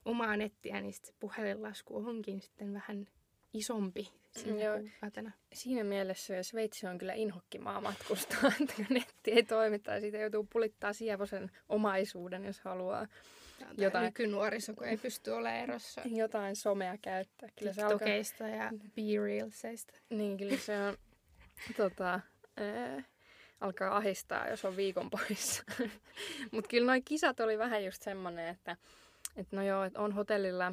[0.04, 3.06] omaa nettiä, niin sitten puhelinlasku onkin sitten vähän
[3.52, 4.78] isompi siinä Joo.
[4.78, 5.32] kuukautena.
[5.52, 10.92] Siinä mielessä Sveitsi on kyllä inhokkimaa matkustaa, että netti ei toimi tai siitä joutuu pulittaa
[10.92, 13.06] sievosen omaisuuden, jos haluaa
[13.78, 14.04] jotain.
[14.04, 16.02] Nykynuoriso, kun ei pysty olemaan erossa.
[16.04, 17.48] Jotain somea käyttää.
[17.58, 18.08] Kyllä se alkaa...
[18.08, 19.94] ja be-reelseista.
[20.10, 20.96] Niin, kyllä se on,
[21.76, 22.14] tota,
[22.60, 23.06] äh,
[23.60, 25.62] alkaa ahistaa, jos on viikon poissa.
[26.52, 28.76] Mutta kyllä noin kisat oli vähän just semmoinen, että,
[29.36, 30.72] että no joo, että on hotellilla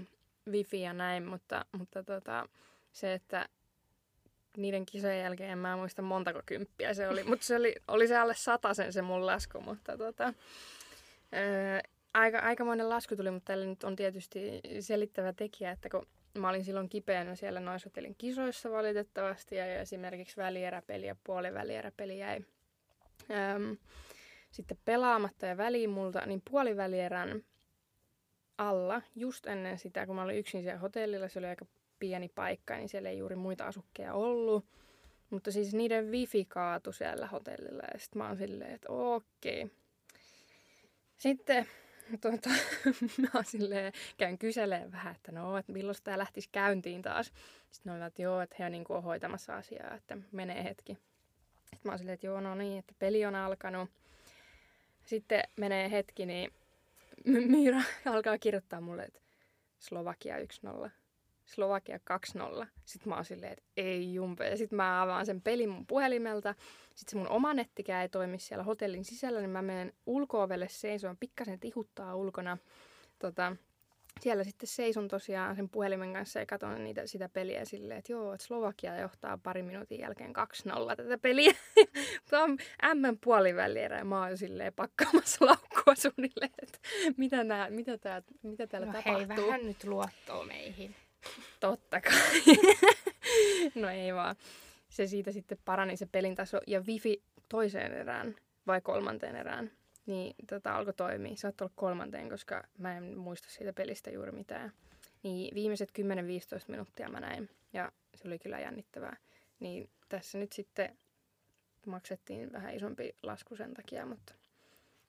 [0.51, 2.49] wifi ja näin, mutta, mutta tota,
[2.91, 3.49] se, että
[4.57, 8.17] niiden kisojen jälkeen en mä muista montako kymppiä se oli, mutta se oli, oli se
[8.17, 8.33] alle
[8.73, 10.33] sen se mun lasku, mutta tota,
[11.33, 11.79] öö,
[12.13, 16.63] aika, aikamoinen lasku tuli, mutta tällä nyt on tietysti selittävä tekijä, että kun mä olin
[16.63, 22.41] silloin kipeänä siellä Noisotelin kisoissa valitettavasti ja esimerkiksi välieräpeli ja puolivälieräpeli jäi
[23.31, 23.77] äm,
[24.51, 27.43] sitten pelaamatta ja väliin multa, niin puolivälierän
[28.57, 31.65] alla, just ennen sitä, kun mä olin yksin siellä hotellilla, se oli aika
[31.99, 34.65] pieni paikka, niin siellä ei juuri muita asukkeja ollut.
[35.29, 39.71] Mutta siis niiden wifi kaatu siellä hotellilla ja sitten mä oon silleen, että okei.
[41.17, 41.67] Sitten
[42.21, 42.49] tota,
[43.33, 47.25] mä silleen, käyn kyselemään vähän, että no, että milloin tämä lähtisi käyntiin taas.
[47.71, 50.97] Sitten ne olivat, että joo, että he on niin kuin hoitamassa asiaa, että menee hetki.
[51.75, 53.89] Sitten mä oon silleen, että joo, no niin, että peli on alkanut.
[55.05, 56.51] Sitten menee hetki, niin
[57.25, 59.19] Miira alkaa kirjoittaa mulle, että
[59.79, 60.35] Slovakia
[60.85, 60.89] 1-0.
[61.45, 61.99] Slovakia
[62.63, 62.67] 2-0.
[62.85, 64.49] Sitten mä oon silleen, että ei jumpe.
[64.49, 66.55] Ja sitten mä avaan sen pelin mun puhelimelta.
[66.95, 71.17] Sitten se mun oma nettikään ei toimi siellä hotellin sisällä, niin mä menen ulko-ovelle seisoon.
[71.17, 72.57] Pikkasen tihuttaa ulkona.
[73.19, 73.55] Tota,
[74.21, 78.34] siellä sitten seison tosiaan sen puhelimen kanssa ja katson niitä, sitä peliä silleen, että joo,
[78.34, 81.54] että Slovakia johtaa pari minuutin jälkeen 2-0 tätä peliä.
[82.30, 82.58] Tämä on
[82.95, 86.80] M puolivälierä ja mä oon silleen pakkaamassa laukkua suunnilleen, että
[87.17, 89.17] mitä, nää, mitä, tää, mitä täällä no tapahtuu.
[89.17, 90.95] hei, vähän nyt luottoa meihin.
[91.60, 92.41] Totta kai.
[93.82, 94.36] no ei vaan.
[94.89, 98.36] Se siitä sitten parani se pelin taso ja wifi toiseen erään
[98.67, 99.71] vai kolmanteen erään.
[100.05, 101.35] Niin tota, alkoi toimia.
[101.35, 104.71] Se olla kolmanteen, koska mä en muista siitä pelistä juuri mitään.
[105.23, 106.03] Niin viimeiset 10-15
[106.67, 107.49] minuuttia mä näin.
[107.73, 109.17] Ja se oli kyllä jännittävää.
[109.59, 110.97] Niin tässä nyt sitten
[111.85, 114.33] maksettiin vähän isompi lasku sen takia, mutta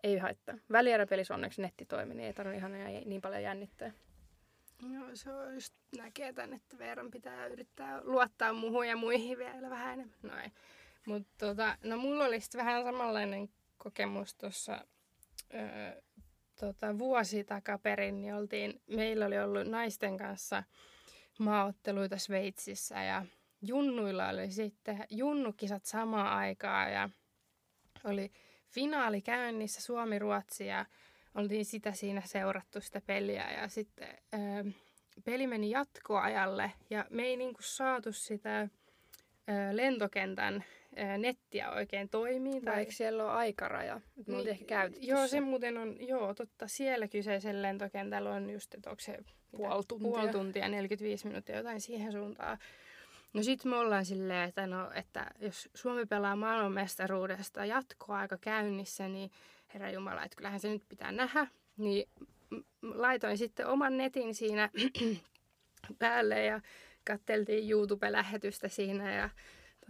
[0.03, 0.55] ei haittaa.
[0.73, 2.73] Välieräpelissä onneksi netti toimi, niin ei tarvitse ihan
[3.05, 3.93] niin paljon jännittää.
[4.83, 9.71] No se on just näkee tän, että Veeran pitää yrittää luottaa muuhun ja muihin vielä
[9.71, 10.17] vähän enemmän.
[10.23, 10.51] No ei.
[11.07, 13.49] Mutta tota, no mulla oli sitten vähän samanlainen
[13.87, 14.85] kokemus tuossa
[16.61, 20.63] tota, vuosi takaperin, niin oltiin, meillä oli ollut naisten kanssa
[21.39, 23.27] maaotteluita Sveitsissä ja
[23.63, 27.09] junnuilla oli sitten junnukisat samaan aikaa ja
[28.05, 28.33] oli
[28.69, 30.87] finaali käynnissä Suomi-Ruotsi ja
[31.35, 34.65] oltiin sitä siinä seurattu sitä peliä ja sitten ää,
[35.25, 38.69] peli meni jatkoajalle ja me ei niinku saatu sitä
[39.47, 40.65] ää, lentokentän
[41.19, 42.61] nettiä oikein toimii.
[42.61, 44.01] Tai eikö siellä ole aikaraja?
[44.21, 46.69] Että niin, ehkä käytetty Joo, se muuten on, joo, totta.
[46.69, 49.19] Siellä kyseisen lentokentällä on just, että onko se
[49.57, 50.11] puoli tuntia.
[50.11, 52.59] puoli tuntia, 45 minuuttia, jotain siihen suuntaan.
[53.33, 59.31] No sit me ollaan silleen, että, no, että jos Suomi pelaa maailmanmestaruudesta jatkoaika käynnissä, niin
[59.75, 61.47] herra Jumala, että kyllähän se nyt pitää nähdä.
[61.77, 62.09] Niin
[62.83, 64.71] laitoin sitten oman netin siinä
[65.99, 66.61] päälle ja
[67.07, 69.31] katteltiin YouTube-lähetystä siinä ja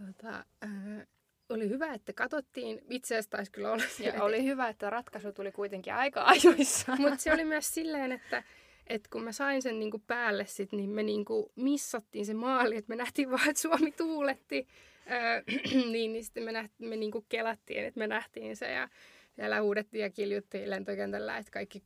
[0.05, 1.07] tota, äh,
[1.49, 2.81] oli hyvä, että katsottiin.
[2.89, 6.95] Itse asiassa taisi kyllä olla ja oli hyvä, että ratkaisu tuli kuitenkin aika ajoissa.
[6.95, 8.43] Mutta se oli myös silleen, että
[8.87, 12.89] et kun mä sain sen niinku päälle sit, niin me niinku missattiin se maali, että
[12.89, 14.67] me nähtiin vaan, että Suomi tuuletti.
[15.11, 15.43] Öö,
[15.91, 18.89] niin, niin sitten me, nähti, me niinku kelattiin, että me nähtiin se ja
[19.35, 21.83] siellä huudettiin ja kiljuttiin lentokentällä, että kaikki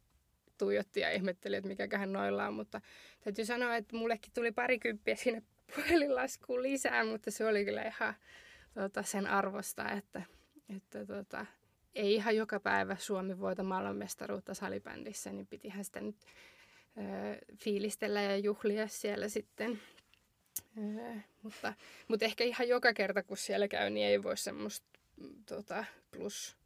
[0.58, 2.54] tuijotti ja ihmetteli, että mikäköhän noilla on.
[2.54, 2.82] Mutta
[3.24, 5.42] täytyy sanoa, että mullekin tuli parikymppiä siinä
[5.76, 8.14] puhelinlaskuun lisää, mutta se oli kyllä ihan
[8.74, 10.22] tota, sen arvosta, että,
[10.76, 11.46] että tota,
[11.96, 16.16] ei ihan joka päivä Suomi voita maailmanmestaruutta salibändissä, niin pitihän sitä nyt
[16.98, 19.82] ö, fiilistellä ja juhlia siellä sitten.
[20.78, 21.74] Ö, mutta,
[22.08, 24.88] mutta ehkä ihan joka kerta, kun siellä käy, niin ei voi semmoista
[25.46, 26.58] tota, plus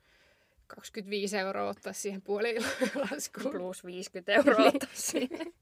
[0.67, 3.51] 25 euroa ottaa siihen puolilaskuun.
[3.51, 5.53] Plus 50 euroa ottaa siihen.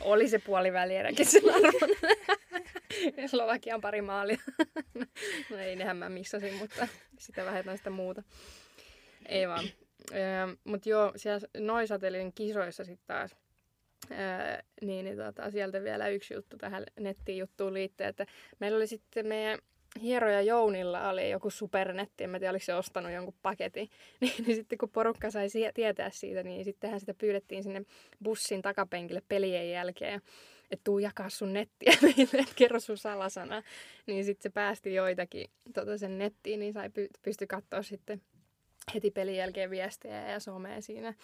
[0.00, 1.90] Oli se puolivälieräkin sen arvon.
[3.30, 4.38] Slovakian pari maalia.
[5.50, 8.22] no ei, nehän mä missasin, mutta sitä vähemmän sitä muuta.
[9.26, 9.64] Ei vaan.
[10.64, 13.36] Mutta joo, siellä Noisatelin kisoissa sitten taas
[14.10, 18.26] Öö, niin, niin tota, sieltä vielä yksi juttu tähän nettiin juttuun liittyen, että
[18.58, 19.58] meillä oli sitten meidän
[20.02, 23.88] hieroja Jounilla oli joku supernetti, en tiedä oliko se ostanut jonkun paketin,
[24.20, 27.82] niin, niin sitten kun porukka sai tietää siitä, niin sittenhän sitä pyydettiin sinne
[28.24, 30.20] bussin takapenkille pelien jälkeen,
[30.70, 33.62] että tuu jakaa sun nettiä meille, että kerro sun salasana.
[34.06, 38.22] Niin sitten se päästi joitakin tota sen nettiin, niin sai py- pysty katsoa sitten
[38.94, 41.14] heti pelin jälkeen viestejä ja somea siinä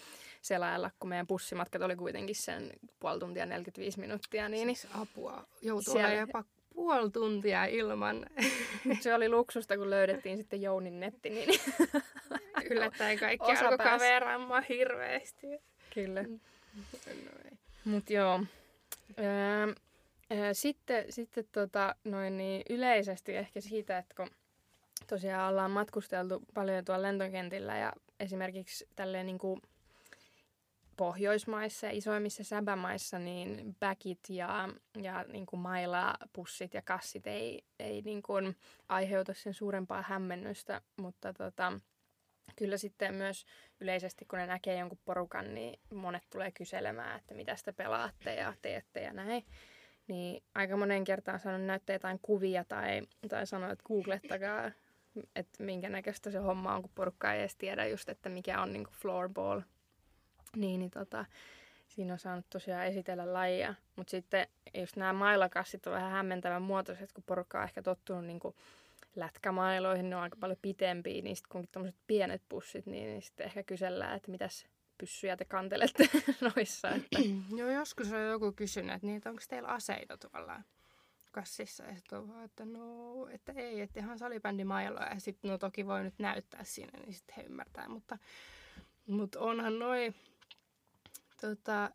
[0.42, 4.48] selailla, kun meidän bussimatkat oli kuitenkin sen puoli tuntia 45 minuuttia.
[4.48, 6.14] Niin siis apua joutuu siellä...
[6.14, 8.26] jopa puoli tuntia ilman.
[9.00, 11.30] Se oli luksusta, kun löydettiin sitten Jounin netti.
[11.30, 11.60] Niin
[12.70, 15.46] Yllättäen kaikki Osa alkoi kaveraamaan hirveästi.
[15.94, 16.22] Kyllä.
[16.22, 16.38] No
[17.84, 18.40] Mutta joo.
[19.18, 19.74] Öö,
[20.54, 24.30] sitten sitten tota, noin niin yleisesti ehkä siitä, että kun
[25.06, 29.60] tosiaan ollaan matkusteltu paljon tuolla lentokentillä ja esimerkiksi tälleen niin kuin
[30.96, 34.68] Pohjoismaissa ja isoimmissa säbämaissa niin backit ja,
[35.00, 38.56] ja niin kuin mailapussit ja kassit ei, ei niin kuin
[38.88, 41.72] aiheuta sen suurempaa hämmennystä, mutta tota,
[42.56, 43.44] kyllä sitten myös
[43.80, 48.54] yleisesti, kun ne näkee jonkun porukan, niin monet tulee kyselemään, että mitä te pelaatte ja
[48.62, 49.44] teette ja näin.
[50.08, 54.70] Niin aika monen kertaan sanon näyttää jotain kuvia tai, tai sanoo, että googlettakaa,
[55.36, 58.72] että minkä näköistä se homma on, kun porukka ei edes tiedä just, että mikä on
[58.72, 59.60] niin floorball–
[60.56, 61.24] Niin, niin tota,
[61.88, 63.74] siinä on saanut tosiaan esitellä lajia.
[63.96, 68.40] Mutta sitten just nämä mailakassit on vähän hämmentävän muotoiset, kun porukka on ehkä tottunut niin
[68.40, 68.54] kuin
[69.16, 73.46] lätkämailoihin, ne on aika paljon pitempiä, niin sitten kun on pienet pussit, niin, niin sitten
[73.46, 74.66] ehkä kysellään, että mitäs
[74.98, 76.08] pyssyjä te kantelette
[76.56, 76.88] noissa.
[76.88, 77.18] Että...
[77.58, 80.62] Joo, joskus on joku kysynyt, että, niin, että onko teillä aseita tuolla
[81.32, 81.84] kassissa.
[81.84, 85.14] Ja sitten on vaan, että no, että ei, että ihan salibändimailoja.
[85.14, 87.88] Ja sitten no toki voi nyt näyttää siinä, niin sitten he ymmärtää.
[87.88, 88.18] Mutta,
[89.06, 90.14] mutta onhan noi
[91.40, 91.90] tota,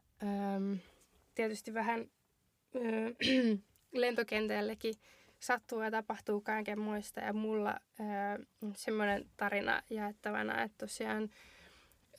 [1.36, 2.12] tietysti vähän
[2.76, 3.60] äh,
[3.94, 4.96] lentokentällekin
[5.40, 7.20] sattuu ja tapahtuu kaikenmoista.
[7.20, 7.80] Ja mulla
[8.76, 11.30] semmoinen tarina jaettavana, että tosiaan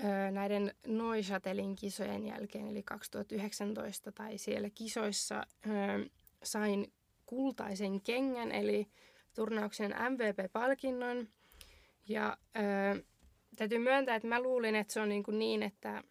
[0.05, 6.11] äh, näiden Neuchâtelin kisojen jälkeen, eli 2019 tai siellä kisoissa, äh,
[6.43, 6.93] sain
[7.27, 8.89] kultaisen kengän, eli
[9.35, 11.29] turnauksen MVP-palkinnon.
[12.09, 13.03] Ja äh,
[13.57, 16.03] täytyy myöntää, että mä luulin, että se on niin, kuin niin että,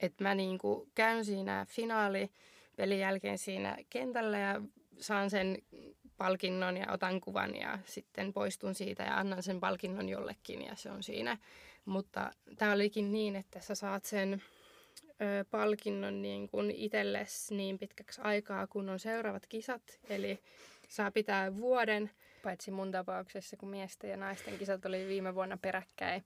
[0.00, 2.30] että mä niin kuin käyn siinä finaali
[2.76, 4.60] pelin jälkeen siinä kentällä ja
[5.00, 5.58] saan sen
[6.20, 10.90] palkinnon ja otan kuvan ja sitten poistun siitä ja annan sen palkinnon jollekin ja se
[10.90, 11.38] on siinä.
[11.84, 14.42] Mutta tämä olikin niin, että sä saat sen
[15.06, 19.82] ö, palkinnon niin kuin itsellesi niin pitkäksi aikaa, kun on seuraavat kisat.
[20.08, 20.38] Eli
[20.88, 22.10] saa pitää vuoden.
[22.42, 26.24] Paitsi mun tapauksessa, kun miesten ja naisten kisat oli viime vuonna peräkkäin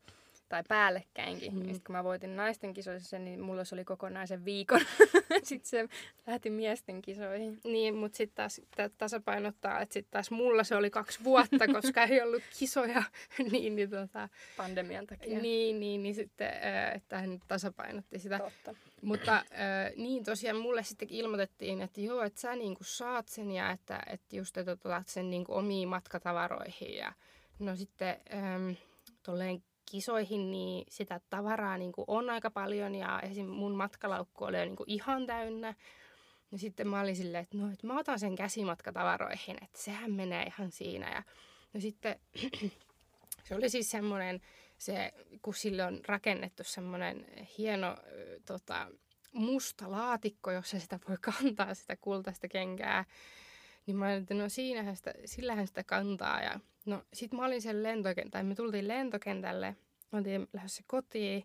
[0.49, 1.55] tai päällekkäinkin.
[1.55, 1.59] Mm.
[1.59, 4.81] Sitten kun mä voitin naisten kisoissa, niin mulla se oli kokonaisen viikon.
[5.43, 5.89] sitten se
[6.27, 7.61] lähti miesten kisoihin.
[7.65, 8.61] Niin, mutta sitten taas
[8.99, 13.03] tasapainottaa, että sitten taas mulla se oli kaksi vuotta, koska ei ollut kisoja.
[13.51, 15.39] niin, niin tota, Pandemian takia.
[15.39, 16.51] Niin, niin, niin sitten,
[16.95, 18.39] että hän tasapainotti sitä.
[18.39, 18.75] Totta.
[19.03, 19.45] Mutta
[19.97, 24.37] niin tosiaan mulle sitten ilmoitettiin, että joo, että sä niinku saat sen ja että, että
[24.37, 26.95] just että otat sen niinku omiin matkatavaroihin.
[26.95, 27.13] Ja
[27.59, 28.71] no sitten ähm,
[29.23, 33.47] tolleen kisoihin, niin sitä tavaraa niin kuin on aika paljon ja esim.
[33.47, 35.75] mun matkalaukku oli jo niin kuin ihan täynnä.
[36.53, 40.43] Ja sitten mä olin silleen, että no, että mä otan sen käsimatkatavaroihin, että sehän menee
[40.43, 41.11] ihan siinä.
[41.11, 41.23] Ja
[41.73, 42.21] no sitten
[43.45, 44.41] se oli siis semmoinen,
[44.79, 45.13] se,
[45.43, 47.27] kun sille on rakennettu semmoinen
[47.59, 47.97] hieno
[48.47, 48.91] tota,
[49.33, 53.05] musta laatikko, jossa sitä voi kantaa sitä kultaista kenkää.
[53.87, 56.43] Niin mä olin, että no siinähän sitä, sillähän sitä kantaa.
[56.43, 59.77] Ja no sit mä olin sen lentokentällä, me tultiin lentokentälle,
[60.13, 61.45] oltiin lähdössä kotiin,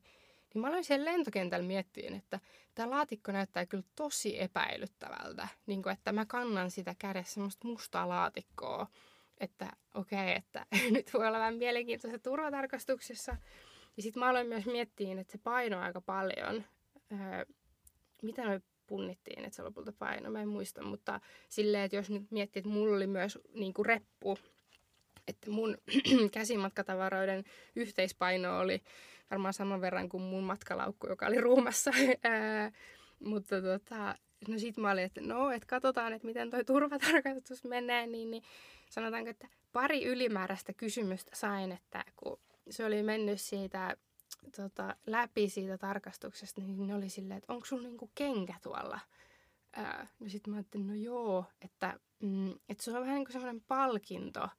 [0.54, 2.40] niin mä olin siellä lentokentällä miettiin, että
[2.76, 5.48] tämä laatikko näyttää kyllä tosi epäilyttävältä.
[5.66, 8.88] Niin kuin, että mä kannan sitä kädessä semmoista mustaa laatikkoa,
[9.38, 10.66] että okei, okay, että
[10.96, 13.38] nyt voi olla vähän mielenkiintoista turvatarkastuksessa.
[13.98, 16.64] Ja sitten mä aloin myös miettiä, että se paino aika paljon.
[17.12, 17.46] Öö,
[18.22, 21.20] mitä me punnittiin, että se lopulta paino, mä en muista, mutta
[21.50, 24.38] silleen, että jos nyt miettii, että mulla oli myös niin kuin reppu,
[25.30, 25.78] että mun
[26.32, 27.44] käsimatkatavaroiden
[27.76, 28.82] yhteispaino oli
[29.32, 31.92] varmaan saman verran kuin mun matkalaukku, joka oli ruumassa.
[33.20, 34.16] mutta tota,
[34.48, 38.44] no sit mä olin, että no, että katsotaan, että miten toi turvatarkastus menee, niin, niin
[38.90, 43.98] sanotaanko, että pari ylimääräistä kysymystä sain, että kun se oli mennyt siitä
[44.56, 49.00] tota, läpi siitä tarkastuksesta, niin ne oli silleen, että onko sulla niinku kenkä tuolla?
[49.74, 53.34] Ää, no sitten mä ajattelin, no joo, että, mm, että se on vähän niin kuin
[53.34, 54.50] semmoinen palkinto,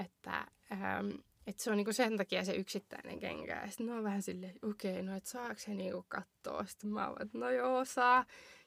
[0.00, 1.10] että, ähm,
[1.46, 3.60] että se on niinku sen takia se yksittäinen kenkä.
[3.62, 6.64] Ja sitten ne on vähän silleen, okei, okay, no että saako se niinku katsoa?
[6.64, 8.18] Sitten mä oon, että no joo, saa.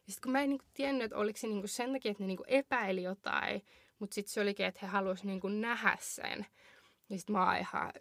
[0.07, 2.27] Ja sitten kun mä en niinku tiennyt, että oliko se niinku sen takia, että ne
[2.27, 3.65] niinku epäili jotain,
[3.99, 6.45] mutta sitten se olikin, että he halusivat niinku nähdä sen.
[7.09, 7.91] Ja sitten mä oon ihan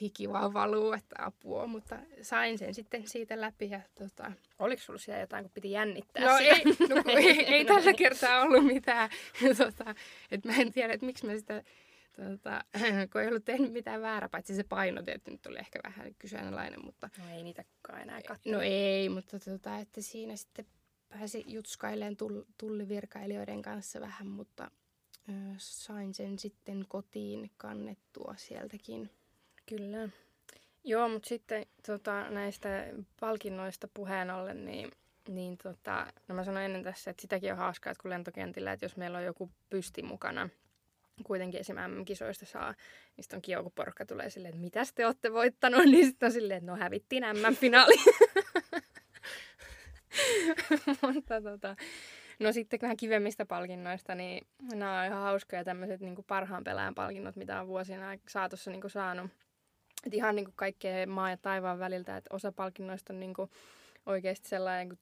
[0.00, 3.70] hiki vaan valuu, että apua, mutta sain sen sitten siitä läpi.
[3.70, 4.32] Ja, tota...
[4.58, 6.54] Oliko sulla siellä jotain, kun piti jännittää no sitä?
[6.54, 9.10] Ei, no, ei, ei tällä kertaa ollut mitään.
[9.58, 9.94] tota,
[10.30, 11.62] et mä en tiedä, että miksi mä sitä,
[12.16, 12.64] tota,
[13.12, 16.84] kun ei ollut tehnyt mitään väärää, paitsi se paino tietysti nyt oli ehkä vähän kyseenalainen.
[16.84, 17.10] Mutta...
[17.18, 18.52] No ei niitä kukaan enää katsoa.
[18.52, 20.66] No ei, mutta tota, että siinä sitten
[21.08, 22.16] pääsi jutskailemaan
[22.58, 24.70] tullivirkailijoiden kanssa vähän, mutta
[25.58, 29.10] sain sen sitten kotiin kannettua sieltäkin.
[29.66, 30.08] Kyllä.
[30.84, 32.86] Joo, mutta sitten tota, näistä
[33.20, 34.90] palkinnoista puheen ollen, niin,
[35.28, 38.84] niin tota, no mä sanoin ennen tässä, että sitäkin on hauskaa, että kun lentokentillä, että
[38.84, 40.48] jos meillä on joku pysti mukana,
[41.24, 41.76] kuitenkin esim.
[41.76, 42.74] MM-kisoista saa,
[43.20, 46.32] sitten on kiva, kun porukka tulee silleen, että mitä te olette voittanut, niin sitten on
[46.32, 47.94] silleen, että no hävittiin MM-finaali.
[51.02, 51.76] Mutta tota,
[52.40, 57.36] no sitten vähän kivemmistä palkinnoista, niin nämä on ihan hauskoja tämmöiset niin parhaan pelaajan palkinnot,
[57.36, 59.30] mitä on vuosina saatossa niin saanut.
[60.06, 63.50] Et ihan niin kuin kaikkea maa ja taivaan väliltä, että osa palkinnoista on niin kuin
[64.06, 64.98] oikeasti sellainen kuin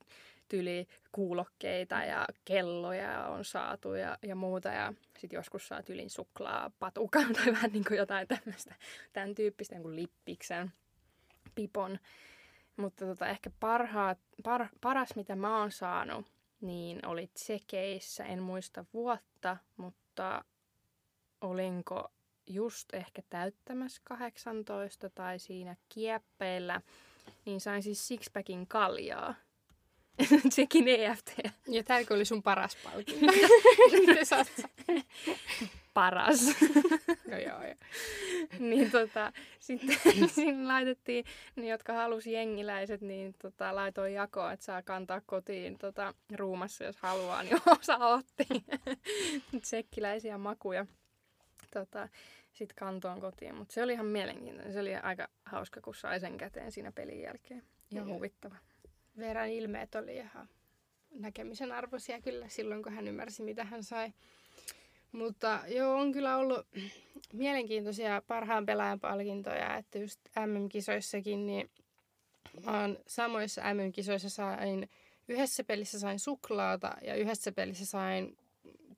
[0.48, 4.68] tyli kuulokkeita ja kelloja on saatu ja, ja muuta.
[4.68, 8.74] Ja sitten joskus saa tylin suklaa, patukan tai vähän niin kuin jotain tämmöistä,
[9.12, 10.72] tämän tyyppistä niin kuin lippiksen,
[11.54, 11.98] pipon.
[12.76, 16.26] Mutta tota, ehkä parhaat, par, paras, mitä mä oon saanut,
[16.60, 18.24] niin oli tsekeissä.
[18.24, 20.44] En muista vuotta, mutta
[21.40, 22.12] olinko
[22.46, 26.80] just ehkä täyttämässä 18 tai siinä kieppeillä,
[27.44, 29.34] niin sain siis sixpackin kaljaa.
[30.50, 31.30] Tsekin EFT.
[31.68, 33.26] Ja täällä oli sun paras palkinto.
[35.94, 36.40] Paras.
[37.30, 37.74] no joo, joo.
[38.58, 39.96] niin tota, sitten
[40.28, 41.24] sinne laitettiin,
[41.56, 46.96] ne jotka halusi jengiläiset, niin tota, laitoin jakoon, että saa kantaa kotiin tota, ruumassa, jos
[46.96, 48.46] haluaa, niin osa otti
[49.62, 50.86] tsekkiläisiä makuja.
[51.72, 52.08] Tota,
[52.52, 53.54] sitten kantoon kotiin.
[53.54, 54.72] Mutta se oli ihan mielenkiintoinen.
[54.72, 57.62] Se oli aika hauska, kun sai sen käteen siinä pelin jälkeen.
[57.92, 58.56] Ihan huvittava.
[59.18, 60.48] Veran ilmeet oli ihan
[61.10, 64.12] näkemisen arvoisia kyllä silloin, kun hän ymmärsi, mitä hän sai.
[65.12, 66.66] Mutta joo, on kyllä ollut
[67.32, 71.70] mielenkiintoisia parhaan pelaajan palkintoja, että just MM-kisoissakin, niin
[72.64, 74.90] mä oon samoissa MM-kisoissa sain,
[75.28, 78.36] yhdessä pelissä sain suklaata ja yhdessä pelissä sain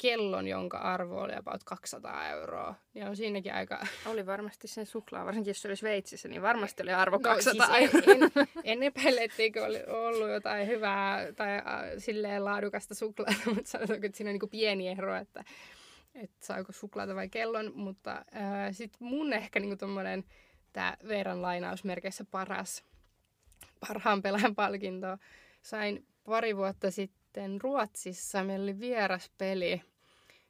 [0.02, 2.74] kellon, jonka arvo oli about 200 euroa.
[2.94, 3.86] Ja on siinäkin aika...
[4.06, 7.74] Oli varmasti sen suklaa, varsinkin jos se oli Sveitsissä, niin varmasti oli arvo 200 no,
[7.76, 11.62] siis en, en, en epäile, etteikö oli ollut jotain hyvää tai äh,
[11.98, 15.44] silleen laadukasta suklaata, mutta sanotaanko, että siinä on niin pieni ero, että,
[16.14, 17.72] että saako suklaata vai kellon.
[17.74, 20.24] Mutta äh, sitten mun ehkä niin tommonen,
[20.72, 22.84] tämä Veeran lainausmerkeissä paras,
[23.88, 25.18] parhaan pelaajan palkinto
[25.62, 28.44] sain pari vuotta sitten Ruotsissa.
[28.44, 29.82] Meillä oli vieras peli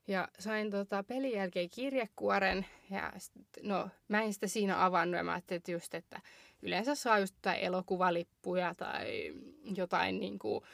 [0.07, 5.25] ja sain tota, pelin jälkeen kirjekuoren ja sit, no, mä en sitä siinä avannut ja
[5.25, 6.21] mä ajattelin, että just, että
[6.63, 9.33] yleensä saa just jotain elokuvalippuja tai
[9.77, 10.65] jotain niin kuin,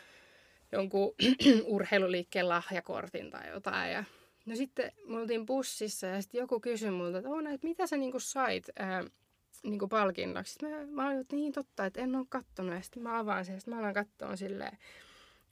[0.72, 1.14] jonkun
[1.64, 3.92] urheiluliikkeen lahjakortin tai jotain.
[3.92, 4.04] Ja,
[4.46, 7.96] no sitten me oltiin bussissa ja sitten joku kysyi multa, että, Oona, että mitä sä
[7.96, 9.04] niin kuin sait ää,
[9.62, 10.52] niin kuin palkinnoksi.
[10.52, 12.74] Sitten mä, mä olin, että niin totta, että en ole kattonut.
[12.74, 14.78] Ja sitten mä avaan sen ja sitten mä alan katsoa silleen,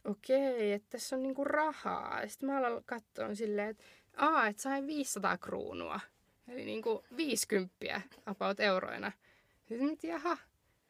[0.04, 2.28] okei, että tässä on niinku rahaa.
[2.28, 3.84] Sitten mä alan katsoa silleen, että
[4.16, 6.00] aa, että sain 500 kruunua.
[6.48, 9.12] Eli niinku 50 about euroina.
[9.68, 10.36] Sitten jaha,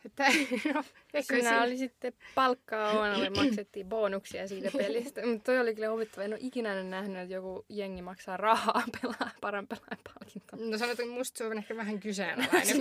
[0.05, 0.25] että,
[0.75, 0.85] no,
[1.21, 5.27] siinä oli sitten palkkaa Oonalle, maksettiin bonuksia siitä pelistä.
[5.27, 6.25] Mutta toi oli kyllä huvittava.
[6.25, 10.59] En ole ikinä nähnyt, että joku jengi maksaa rahaa pelaa paran pelaajan palkintoa.
[10.59, 12.77] No sanotaan, että musta se on ehkä vähän kyseenalainen.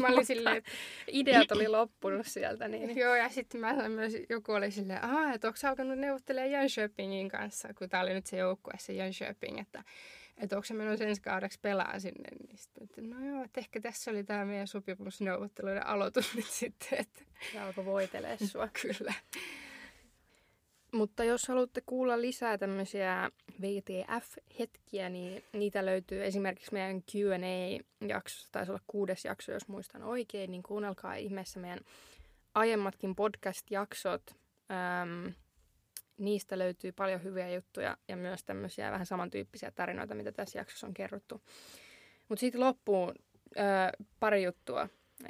[0.00, 0.70] Mä olin silleen, että...
[1.08, 2.68] Ideat oli loppunut sieltä.
[2.68, 2.96] Niin.
[2.96, 5.00] Joo, ja sitten mä sanoin myös, joku oli silleen,
[5.34, 9.84] että onko alkanut neuvottelemaan Jönköpingin kanssa, kun tää oli nyt se joukkue, se Jönköping, että
[10.38, 12.28] että onko se menossa ensi kaudeksi pelaa sinne.
[12.40, 16.98] Niin sitten, että no joo, että ehkä tässä oli tämä meidän sopimusneuvotteluiden aloitus nyt sitten.
[16.98, 17.22] Että...
[17.54, 18.68] Ja alkoi voitelee sua.
[18.82, 19.14] Kyllä.
[20.92, 23.30] Mutta jos haluatte kuulla lisää tämmöisiä
[23.60, 30.62] VTF-hetkiä, niin niitä löytyy esimerkiksi meidän Q&A-jaksossa, taisi olla kuudes jakso, jos muistan oikein, niin
[30.62, 31.80] kuunnelkaa ihmeessä meidän
[32.54, 34.22] aiemmatkin podcast-jaksot.
[34.70, 35.26] Ähm,
[36.18, 40.94] niistä löytyy paljon hyviä juttuja ja myös tämmöisiä vähän samantyyppisiä tarinoita, mitä tässä jaksossa on
[40.94, 41.42] kerrottu.
[42.28, 43.14] Mutta sitten loppuun
[43.56, 45.26] ö, pari juttua ö,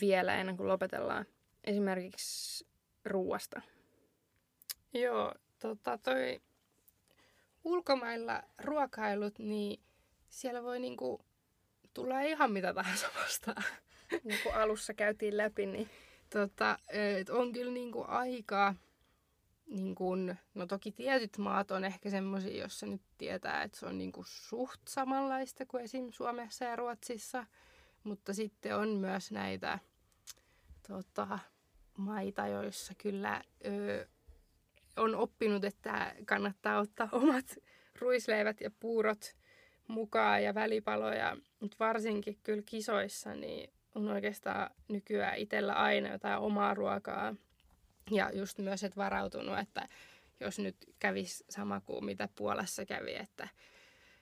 [0.00, 1.26] vielä ennen kuin lopetellaan.
[1.64, 2.66] Esimerkiksi
[3.04, 3.60] ruuasta.
[4.92, 6.40] Joo, tota toi
[7.64, 9.80] ulkomailla ruokailut, niin
[10.28, 11.20] siellä voi niinku
[11.94, 13.64] tulla ihan mitä tahansa vastaan.
[14.24, 15.90] Niin kuin alussa käytiin läpi, niin...
[16.30, 16.78] Tota,
[17.30, 18.74] on kyllä niinku aikaa
[19.68, 23.98] niin kun, no toki tietyt maat on ehkä semmoisia, jossa nyt tietää, että se on
[23.98, 26.10] niin suht samanlaista kuin esim.
[26.10, 27.46] Suomessa ja Ruotsissa.
[28.04, 29.78] Mutta sitten on myös näitä
[30.88, 31.38] tota,
[31.96, 34.06] maita, joissa kyllä ö,
[34.96, 37.56] on oppinut, että kannattaa ottaa omat
[38.00, 39.36] ruisleivät ja puurot
[39.86, 41.36] mukaan ja välipaloja.
[41.60, 47.34] Mutta varsinkin kyllä kisoissa niin on oikeastaan nykyään itsellä aina jotain omaa ruokaa–
[48.10, 49.88] ja just myös, että varautunut, että
[50.40, 53.48] jos nyt kävisi sama kuin mitä Puolassa kävi, että,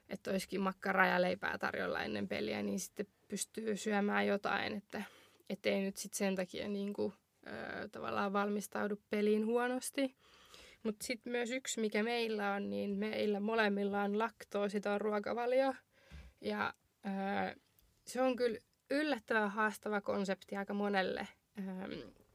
[0.08, 4.72] että olisikin makkaraa ja leipää tarjolla ennen peliä, niin sitten pystyy syömään jotain,
[5.50, 7.12] että ei nyt sitten sen takia niin kuin,
[7.46, 10.16] ö, tavallaan valmistaudu peliin huonosti.
[10.82, 15.74] Mutta sitten myös yksi, mikä meillä on, niin meillä molemmilla on laktoositon ruokavalio.
[16.40, 16.74] Ja
[18.06, 18.58] se on kyllä
[18.90, 21.28] yllättävän haastava konsepti aika monelle.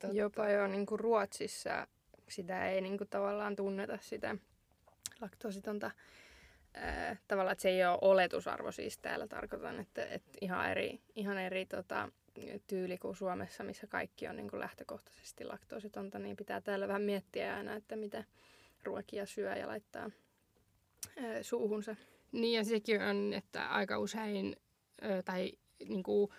[0.02, 0.18] Totta.
[0.18, 1.88] Jopa jo niin kuin Ruotsissa
[2.30, 4.36] sitä ei niin kuin tavallaan tunneta sitä
[5.22, 5.92] laktoositonta
[6.74, 11.38] ää, tavallaan, että se ei ole oletusarvo siis täällä tarkoitan, että, että ihan eri, ihan
[11.38, 12.10] eri tota,
[12.68, 17.56] tyyli kuin Suomessa, missä kaikki on niin kuin lähtökohtaisesti laktoositonta, niin pitää täällä vähän miettiä
[17.56, 18.24] aina, että mitä
[18.84, 20.10] ruokia syö ja laittaa
[21.18, 21.96] ää, suuhunsa.
[22.32, 24.56] Niin ja sekin on, että aika usein,
[25.26, 25.52] tai
[25.90, 26.32] niin kuin,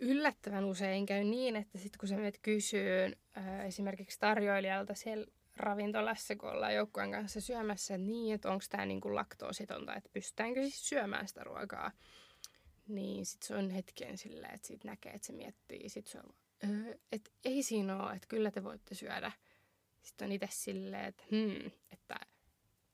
[0.00, 5.26] yllättävän usein käy niin, että sitten kun sä menet kysyyn ää, esimerkiksi tarjoilijalta siellä
[5.56, 10.88] ravintolassa, kun ollaan joukkueen kanssa syömässä, niin, että onko tämä niinku laktoositonta, että pystytäänkö siis
[10.88, 11.90] syömään sitä ruokaa.
[12.88, 15.88] Niin sitten se on hetken silleen, että siitä näkee, että se miettii.
[15.88, 16.34] Sitten se on,
[16.70, 19.32] öö, että ei siinä ole, että kyllä te voitte syödä.
[20.02, 22.16] Sitten on itse silleen, että, hmm, että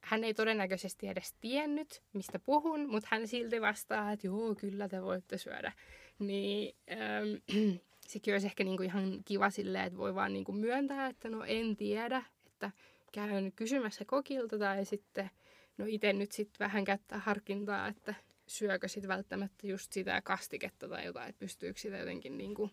[0.01, 5.03] hän ei todennäköisesti edes tiennyt, mistä puhun, mutta hän silti vastaa, että joo, kyllä te
[5.03, 5.73] voitte syödä.
[6.19, 11.29] Niin ähm, sekin olisi ehkä niinku ihan kiva silleen, että voi vaan niinku myöntää, että
[11.29, 12.71] no en tiedä, että
[13.13, 15.31] käyn kysymässä kokilta tai sitten
[15.79, 18.15] no itse nyt sitten vähän käyttää harkintaa, että
[18.47, 22.71] syökö sitten välttämättä just sitä kastiketta tai jotain, että pystyykö sitä jotenkin niinku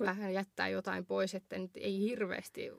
[0.00, 2.70] vähän jättää jotain pois, että nyt ei hirveästi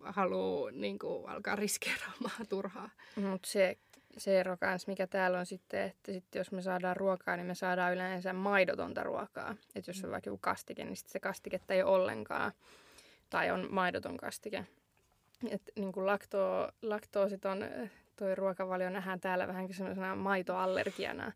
[0.00, 2.90] halua niin kuin, alkaa riskeeraamaan turhaa.
[3.16, 3.78] Mutta se,
[4.16, 7.54] se ero kans, mikä täällä on sitten, että sitten jos me saadaan ruokaa, niin me
[7.54, 9.56] saadaan yleensä maidotonta ruokaa.
[9.74, 12.52] Että jos on vaikka joku kastike, niin sitten se kastiketta ei ole ollenkaan.
[13.30, 14.64] Tai on maidoton kastike.
[15.50, 17.64] Että niin kuin lakto, laktoosit on,
[18.16, 21.32] toi ruokavalio nähdään täällä vähän kuin sellaisena maitoallergiana.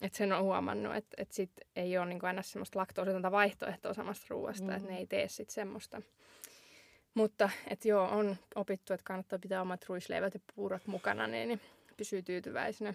[0.00, 4.26] Että sen on huomannut, että, että sit ei ole niin aina semmoista laktoositonta vaihtoehtoa samasta
[4.30, 4.70] ruoasta, mm.
[4.70, 6.02] että ne ei tee sitten semmoista.
[7.14, 11.60] Mutta että joo, on opittu, että kannattaa pitää omat ruisleivät ja puurot mukana, niin, niin
[12.00, 12.94] pysyy tyytyväisenä.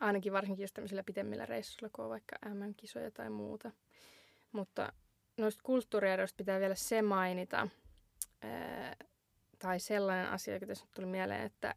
[0.00, 3.70] Ainakin varsinkin jos tämmöisillä pitemmillä reissuilla, kun on vaikka MM-kisoja tai muuta.
[4.52, 4.92] Mutta
[5.36, 7.68] noista kulttuurieroista pitää vielä se mainita,
[8.42, 8.96] ää,
[9.58, 11.74] tai sellainen asia, joka tässä tuli mieleen, että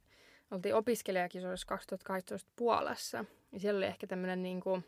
[0.51, 3.25] oltiin opiskelijakisoissa 2018 Puolassa.
[3.51, 4.85] Ja siellä oli ehkä tämmöinen niin kuin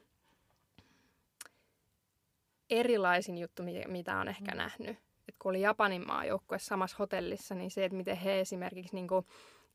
[2.70, 4.57] erilaisin juttu, mitä on ehkä mm.
[4.57, 4.97] nähnyt
[5.28, 9.26] että kun oli Japanin maajoukkue samassa hotellissa, niin se, että miten he esimerkiksi niin kuin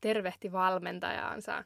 [0.01, 1.63] tervehti valmentajaansa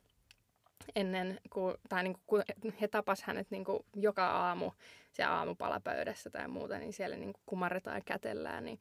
[0.96, 2.44] ennen kuin, tai niin kuin,
[2.82, 4.72] he tapas hänet niin kuin joka aamu
[5.12, 8.80] se aamupalapöydässä tai muuta, niin siellä niin kuin kumarretaan ja kätellään, niin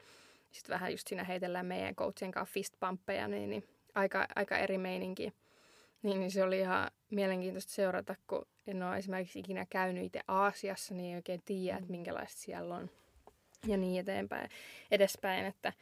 [0.50, 5.32] sitten vähän just siinä heitellään meidän coachien kanssa fistpamppeja, niin, niin aika, aika eri meininki.
[6.02, 10.94] Niin, niin se oli ihan mielenkiintoista seurata, kun en ole esimerkiksi ikinä käynyt itse Aasiassa,
[10.94, 12.90] niin ei oikein tiedä, että minkälaista siellä on
[13.66, 14.50] ja niin eteenpäin,
[14.90, 15.72] edespäin, että,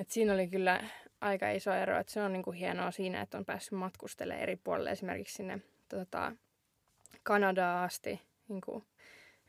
[0.00, 0.84] että siinä oli kyllä
[1.20, 4.56] aika iso ero, että se on niin kuin hienoa siinä, että on päässyt matkustelemaan eri
[4.56, 6.32] puolille esimerkiksi sinne tota,
[7.22, 8.84] Kanadaan asti, niin kuin,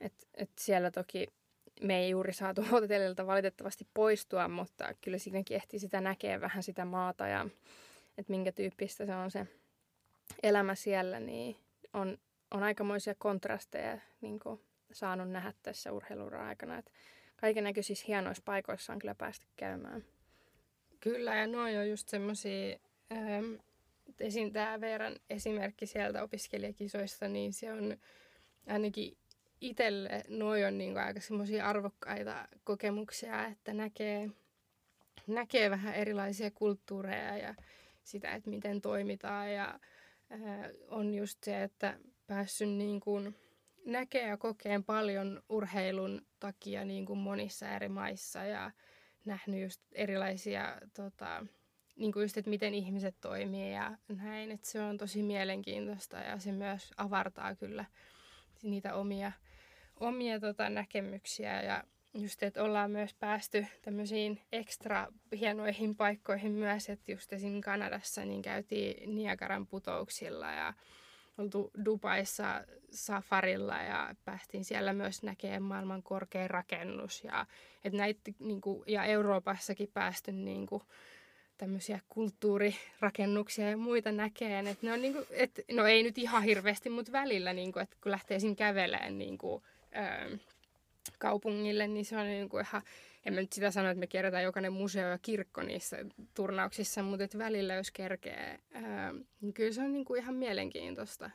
[0.01, 1.27] että, että siellä toki
[1.81, 6.85] me ei juuri saatu hotellilta valitettavasti poistua, mutta kyllä siinäkin ehti sitä näkee vähän sitä
[6.85, 7.45] maata ja
[8.17, 9.47] että minkä tyyppistä se on se
[10.43, 11.57] elämä siellä, niin
[11.93, 12.17] on,
[12.51, 16.83] on aikamoisia kontrasteja niin kuin, saanut nähdä tässä urheiluran aikana.
[17.35, 20.05] Kaiken näköisissä hienoissa paikoissa on kyllä päästy käymään.
[20.99, 22.77] Kyllä, ja noin on just semmoisia,
[23.11, 23.53] ähm,
[24.19, 24.53] esim.
[24.53, 27.97] tämä Veeran esimerkki sieltä opiskelijakisoista, niin se on
[28.67, 29.17] ainakin
[29.61, 34.29] itselle noin on niin aika semmoisia arvokkaita kokemuksia, että näkee,
[35.27, 37.55] näkee vähän erilaisia kulttuureja ja
[38.03, 39.79] sitä, että miten toimitaan ja
[40.31, 43.35] äh, on just se, että päässyt niin kuin
[43.85, 48.71] näkee ja kokee paljon urheilun takia niin kuin monissa eri maissa ja
[49.25, 51.45] nähnyt just erilaisia, tota,
[51.95, 54.51] niin kuin just, että miten ihmiset toimii ja näin.
[54.51, 57.85] Että se on tosi mielenkiintoista ja se myös avartaa kyllä
[58.63, 59.31] niitä omia,
[59.99, 65.07] omia tota, näkemyksiä ja just, että ollaan myös päästy tämmöisiin ekstra
[65.39, 67.61] hienoihin paikkoihin myös, että just esim.
[67.61, 70.73] Kanadassa niin käytiin Niagaran putouksilla ja
[71.39, 77.23] oltu Dubaissa safarilla ja päästiin siellä myös näkemään maailman korkein rakennus.
[77.23, 77.45] Ja,
[77.83, 80.83] et näitä, niin kuin, ja Euroopassakin päästy niin kuin,
[81.57, 84.67] tämmöisiä kulttuurirakennuksia ja muita näkeen.
[84.67, 87.83] Et ne on, niin kuin, et, no ei nyt ihan hirveästi, mutta välillä, niin kuin,
[87.83, 89.63] että kun lähtee siinä kävelemään niin kuin,
[90.31, 90.37] ö,
[91.19, 92.81] kaupungille, niin se on niin kuin ihan
[93.25, 95.97] en mä nyt sitä sano, että me kierretään jokainen museo ja kirkko niissä
[96.33, 101.29] turnauksissa, mutta että välillä jos kerkee, ää, niin kyllä se on niin kuin ihan mielenkiintoista.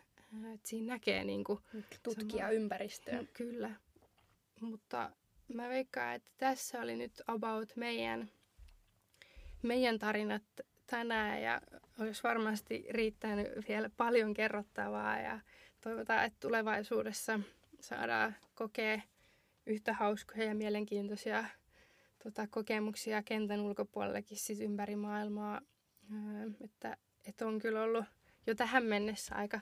[0.55, 1.59] Että siinä näkee niin kuin
[2.03, 2.51] Tutkia sama...
[2.51, 3.19] ympäristöä.
[3.19, 3.71] No, kyllä.
[4.61, 5.11] Mutta
[5.55, 8.31] mä veikkaan, että tässä oli nyt about meidän,
[9.63, 10.43] meidän tarinat
[10.87, 11.61] tänään ja
[12.01, 15.41] olisi varmasti riittänyt vielä paljon kerrottavaa ja
[15.81, 17.41] toivotaan, että tulevaisuudessa
[17.81, 19.01] saadaan kokea
[19.67, 21.45] yhtä hauskoja ja mielenkiintoisia
[22.25, 25.61] tota, kokemuksia kentän ulkopuolellakin siis ympäri maailmaa.
[26.13, 28.05] Öö, että, että on kyllä ollut
[28.47, 29.61] jo tähän mennessä aika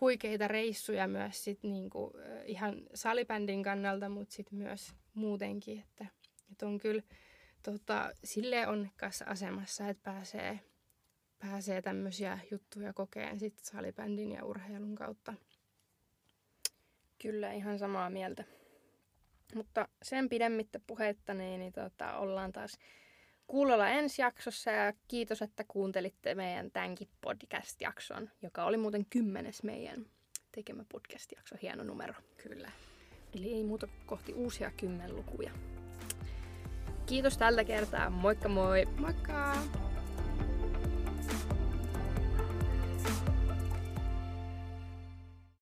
[0.00, 2.12] huikeita reissuja myös sit niinku,
[2.44, 5.78] ihan salibändin kannalta, mutta sitten myös muutenkin.
[5.80, 6.06] Että,
[6.52, 7.02] että on kyllä
[7.62, 10.60] tota, silleen onnekkaassa asemassa, että pääsee,
[11.38, 15.34] pääsee tämmöisiä juttuja kokeen sitten salibändin ja urheilun kautta.
[17.22, 18.57] Kyllä, ihan samaa mieltä.
[19.54, 22.78] Mutta sen pidemmittä puhetta, niin, niin tota, ollaan taas
[23.46, 30.06] kuulolla ensi jaksossa ja kiitos, että kuuntelitte meidän tämänkin podcast-jakson, joka oli muuten kymmenes meidän
[30.52, 31.56] tekemä podcast-jakso.
[31.62, 32.14] Hieno numero.
[32.42, 32.70] Kyllä.
[33.34, 35.50] Eli ei muuta kohti uusia kymmenlukuja.
[37.06, 38.10] Kiitos tältä kertaa.
[38.10, 38.86] Moikka moi!
[38.98, 39.56] Moikka!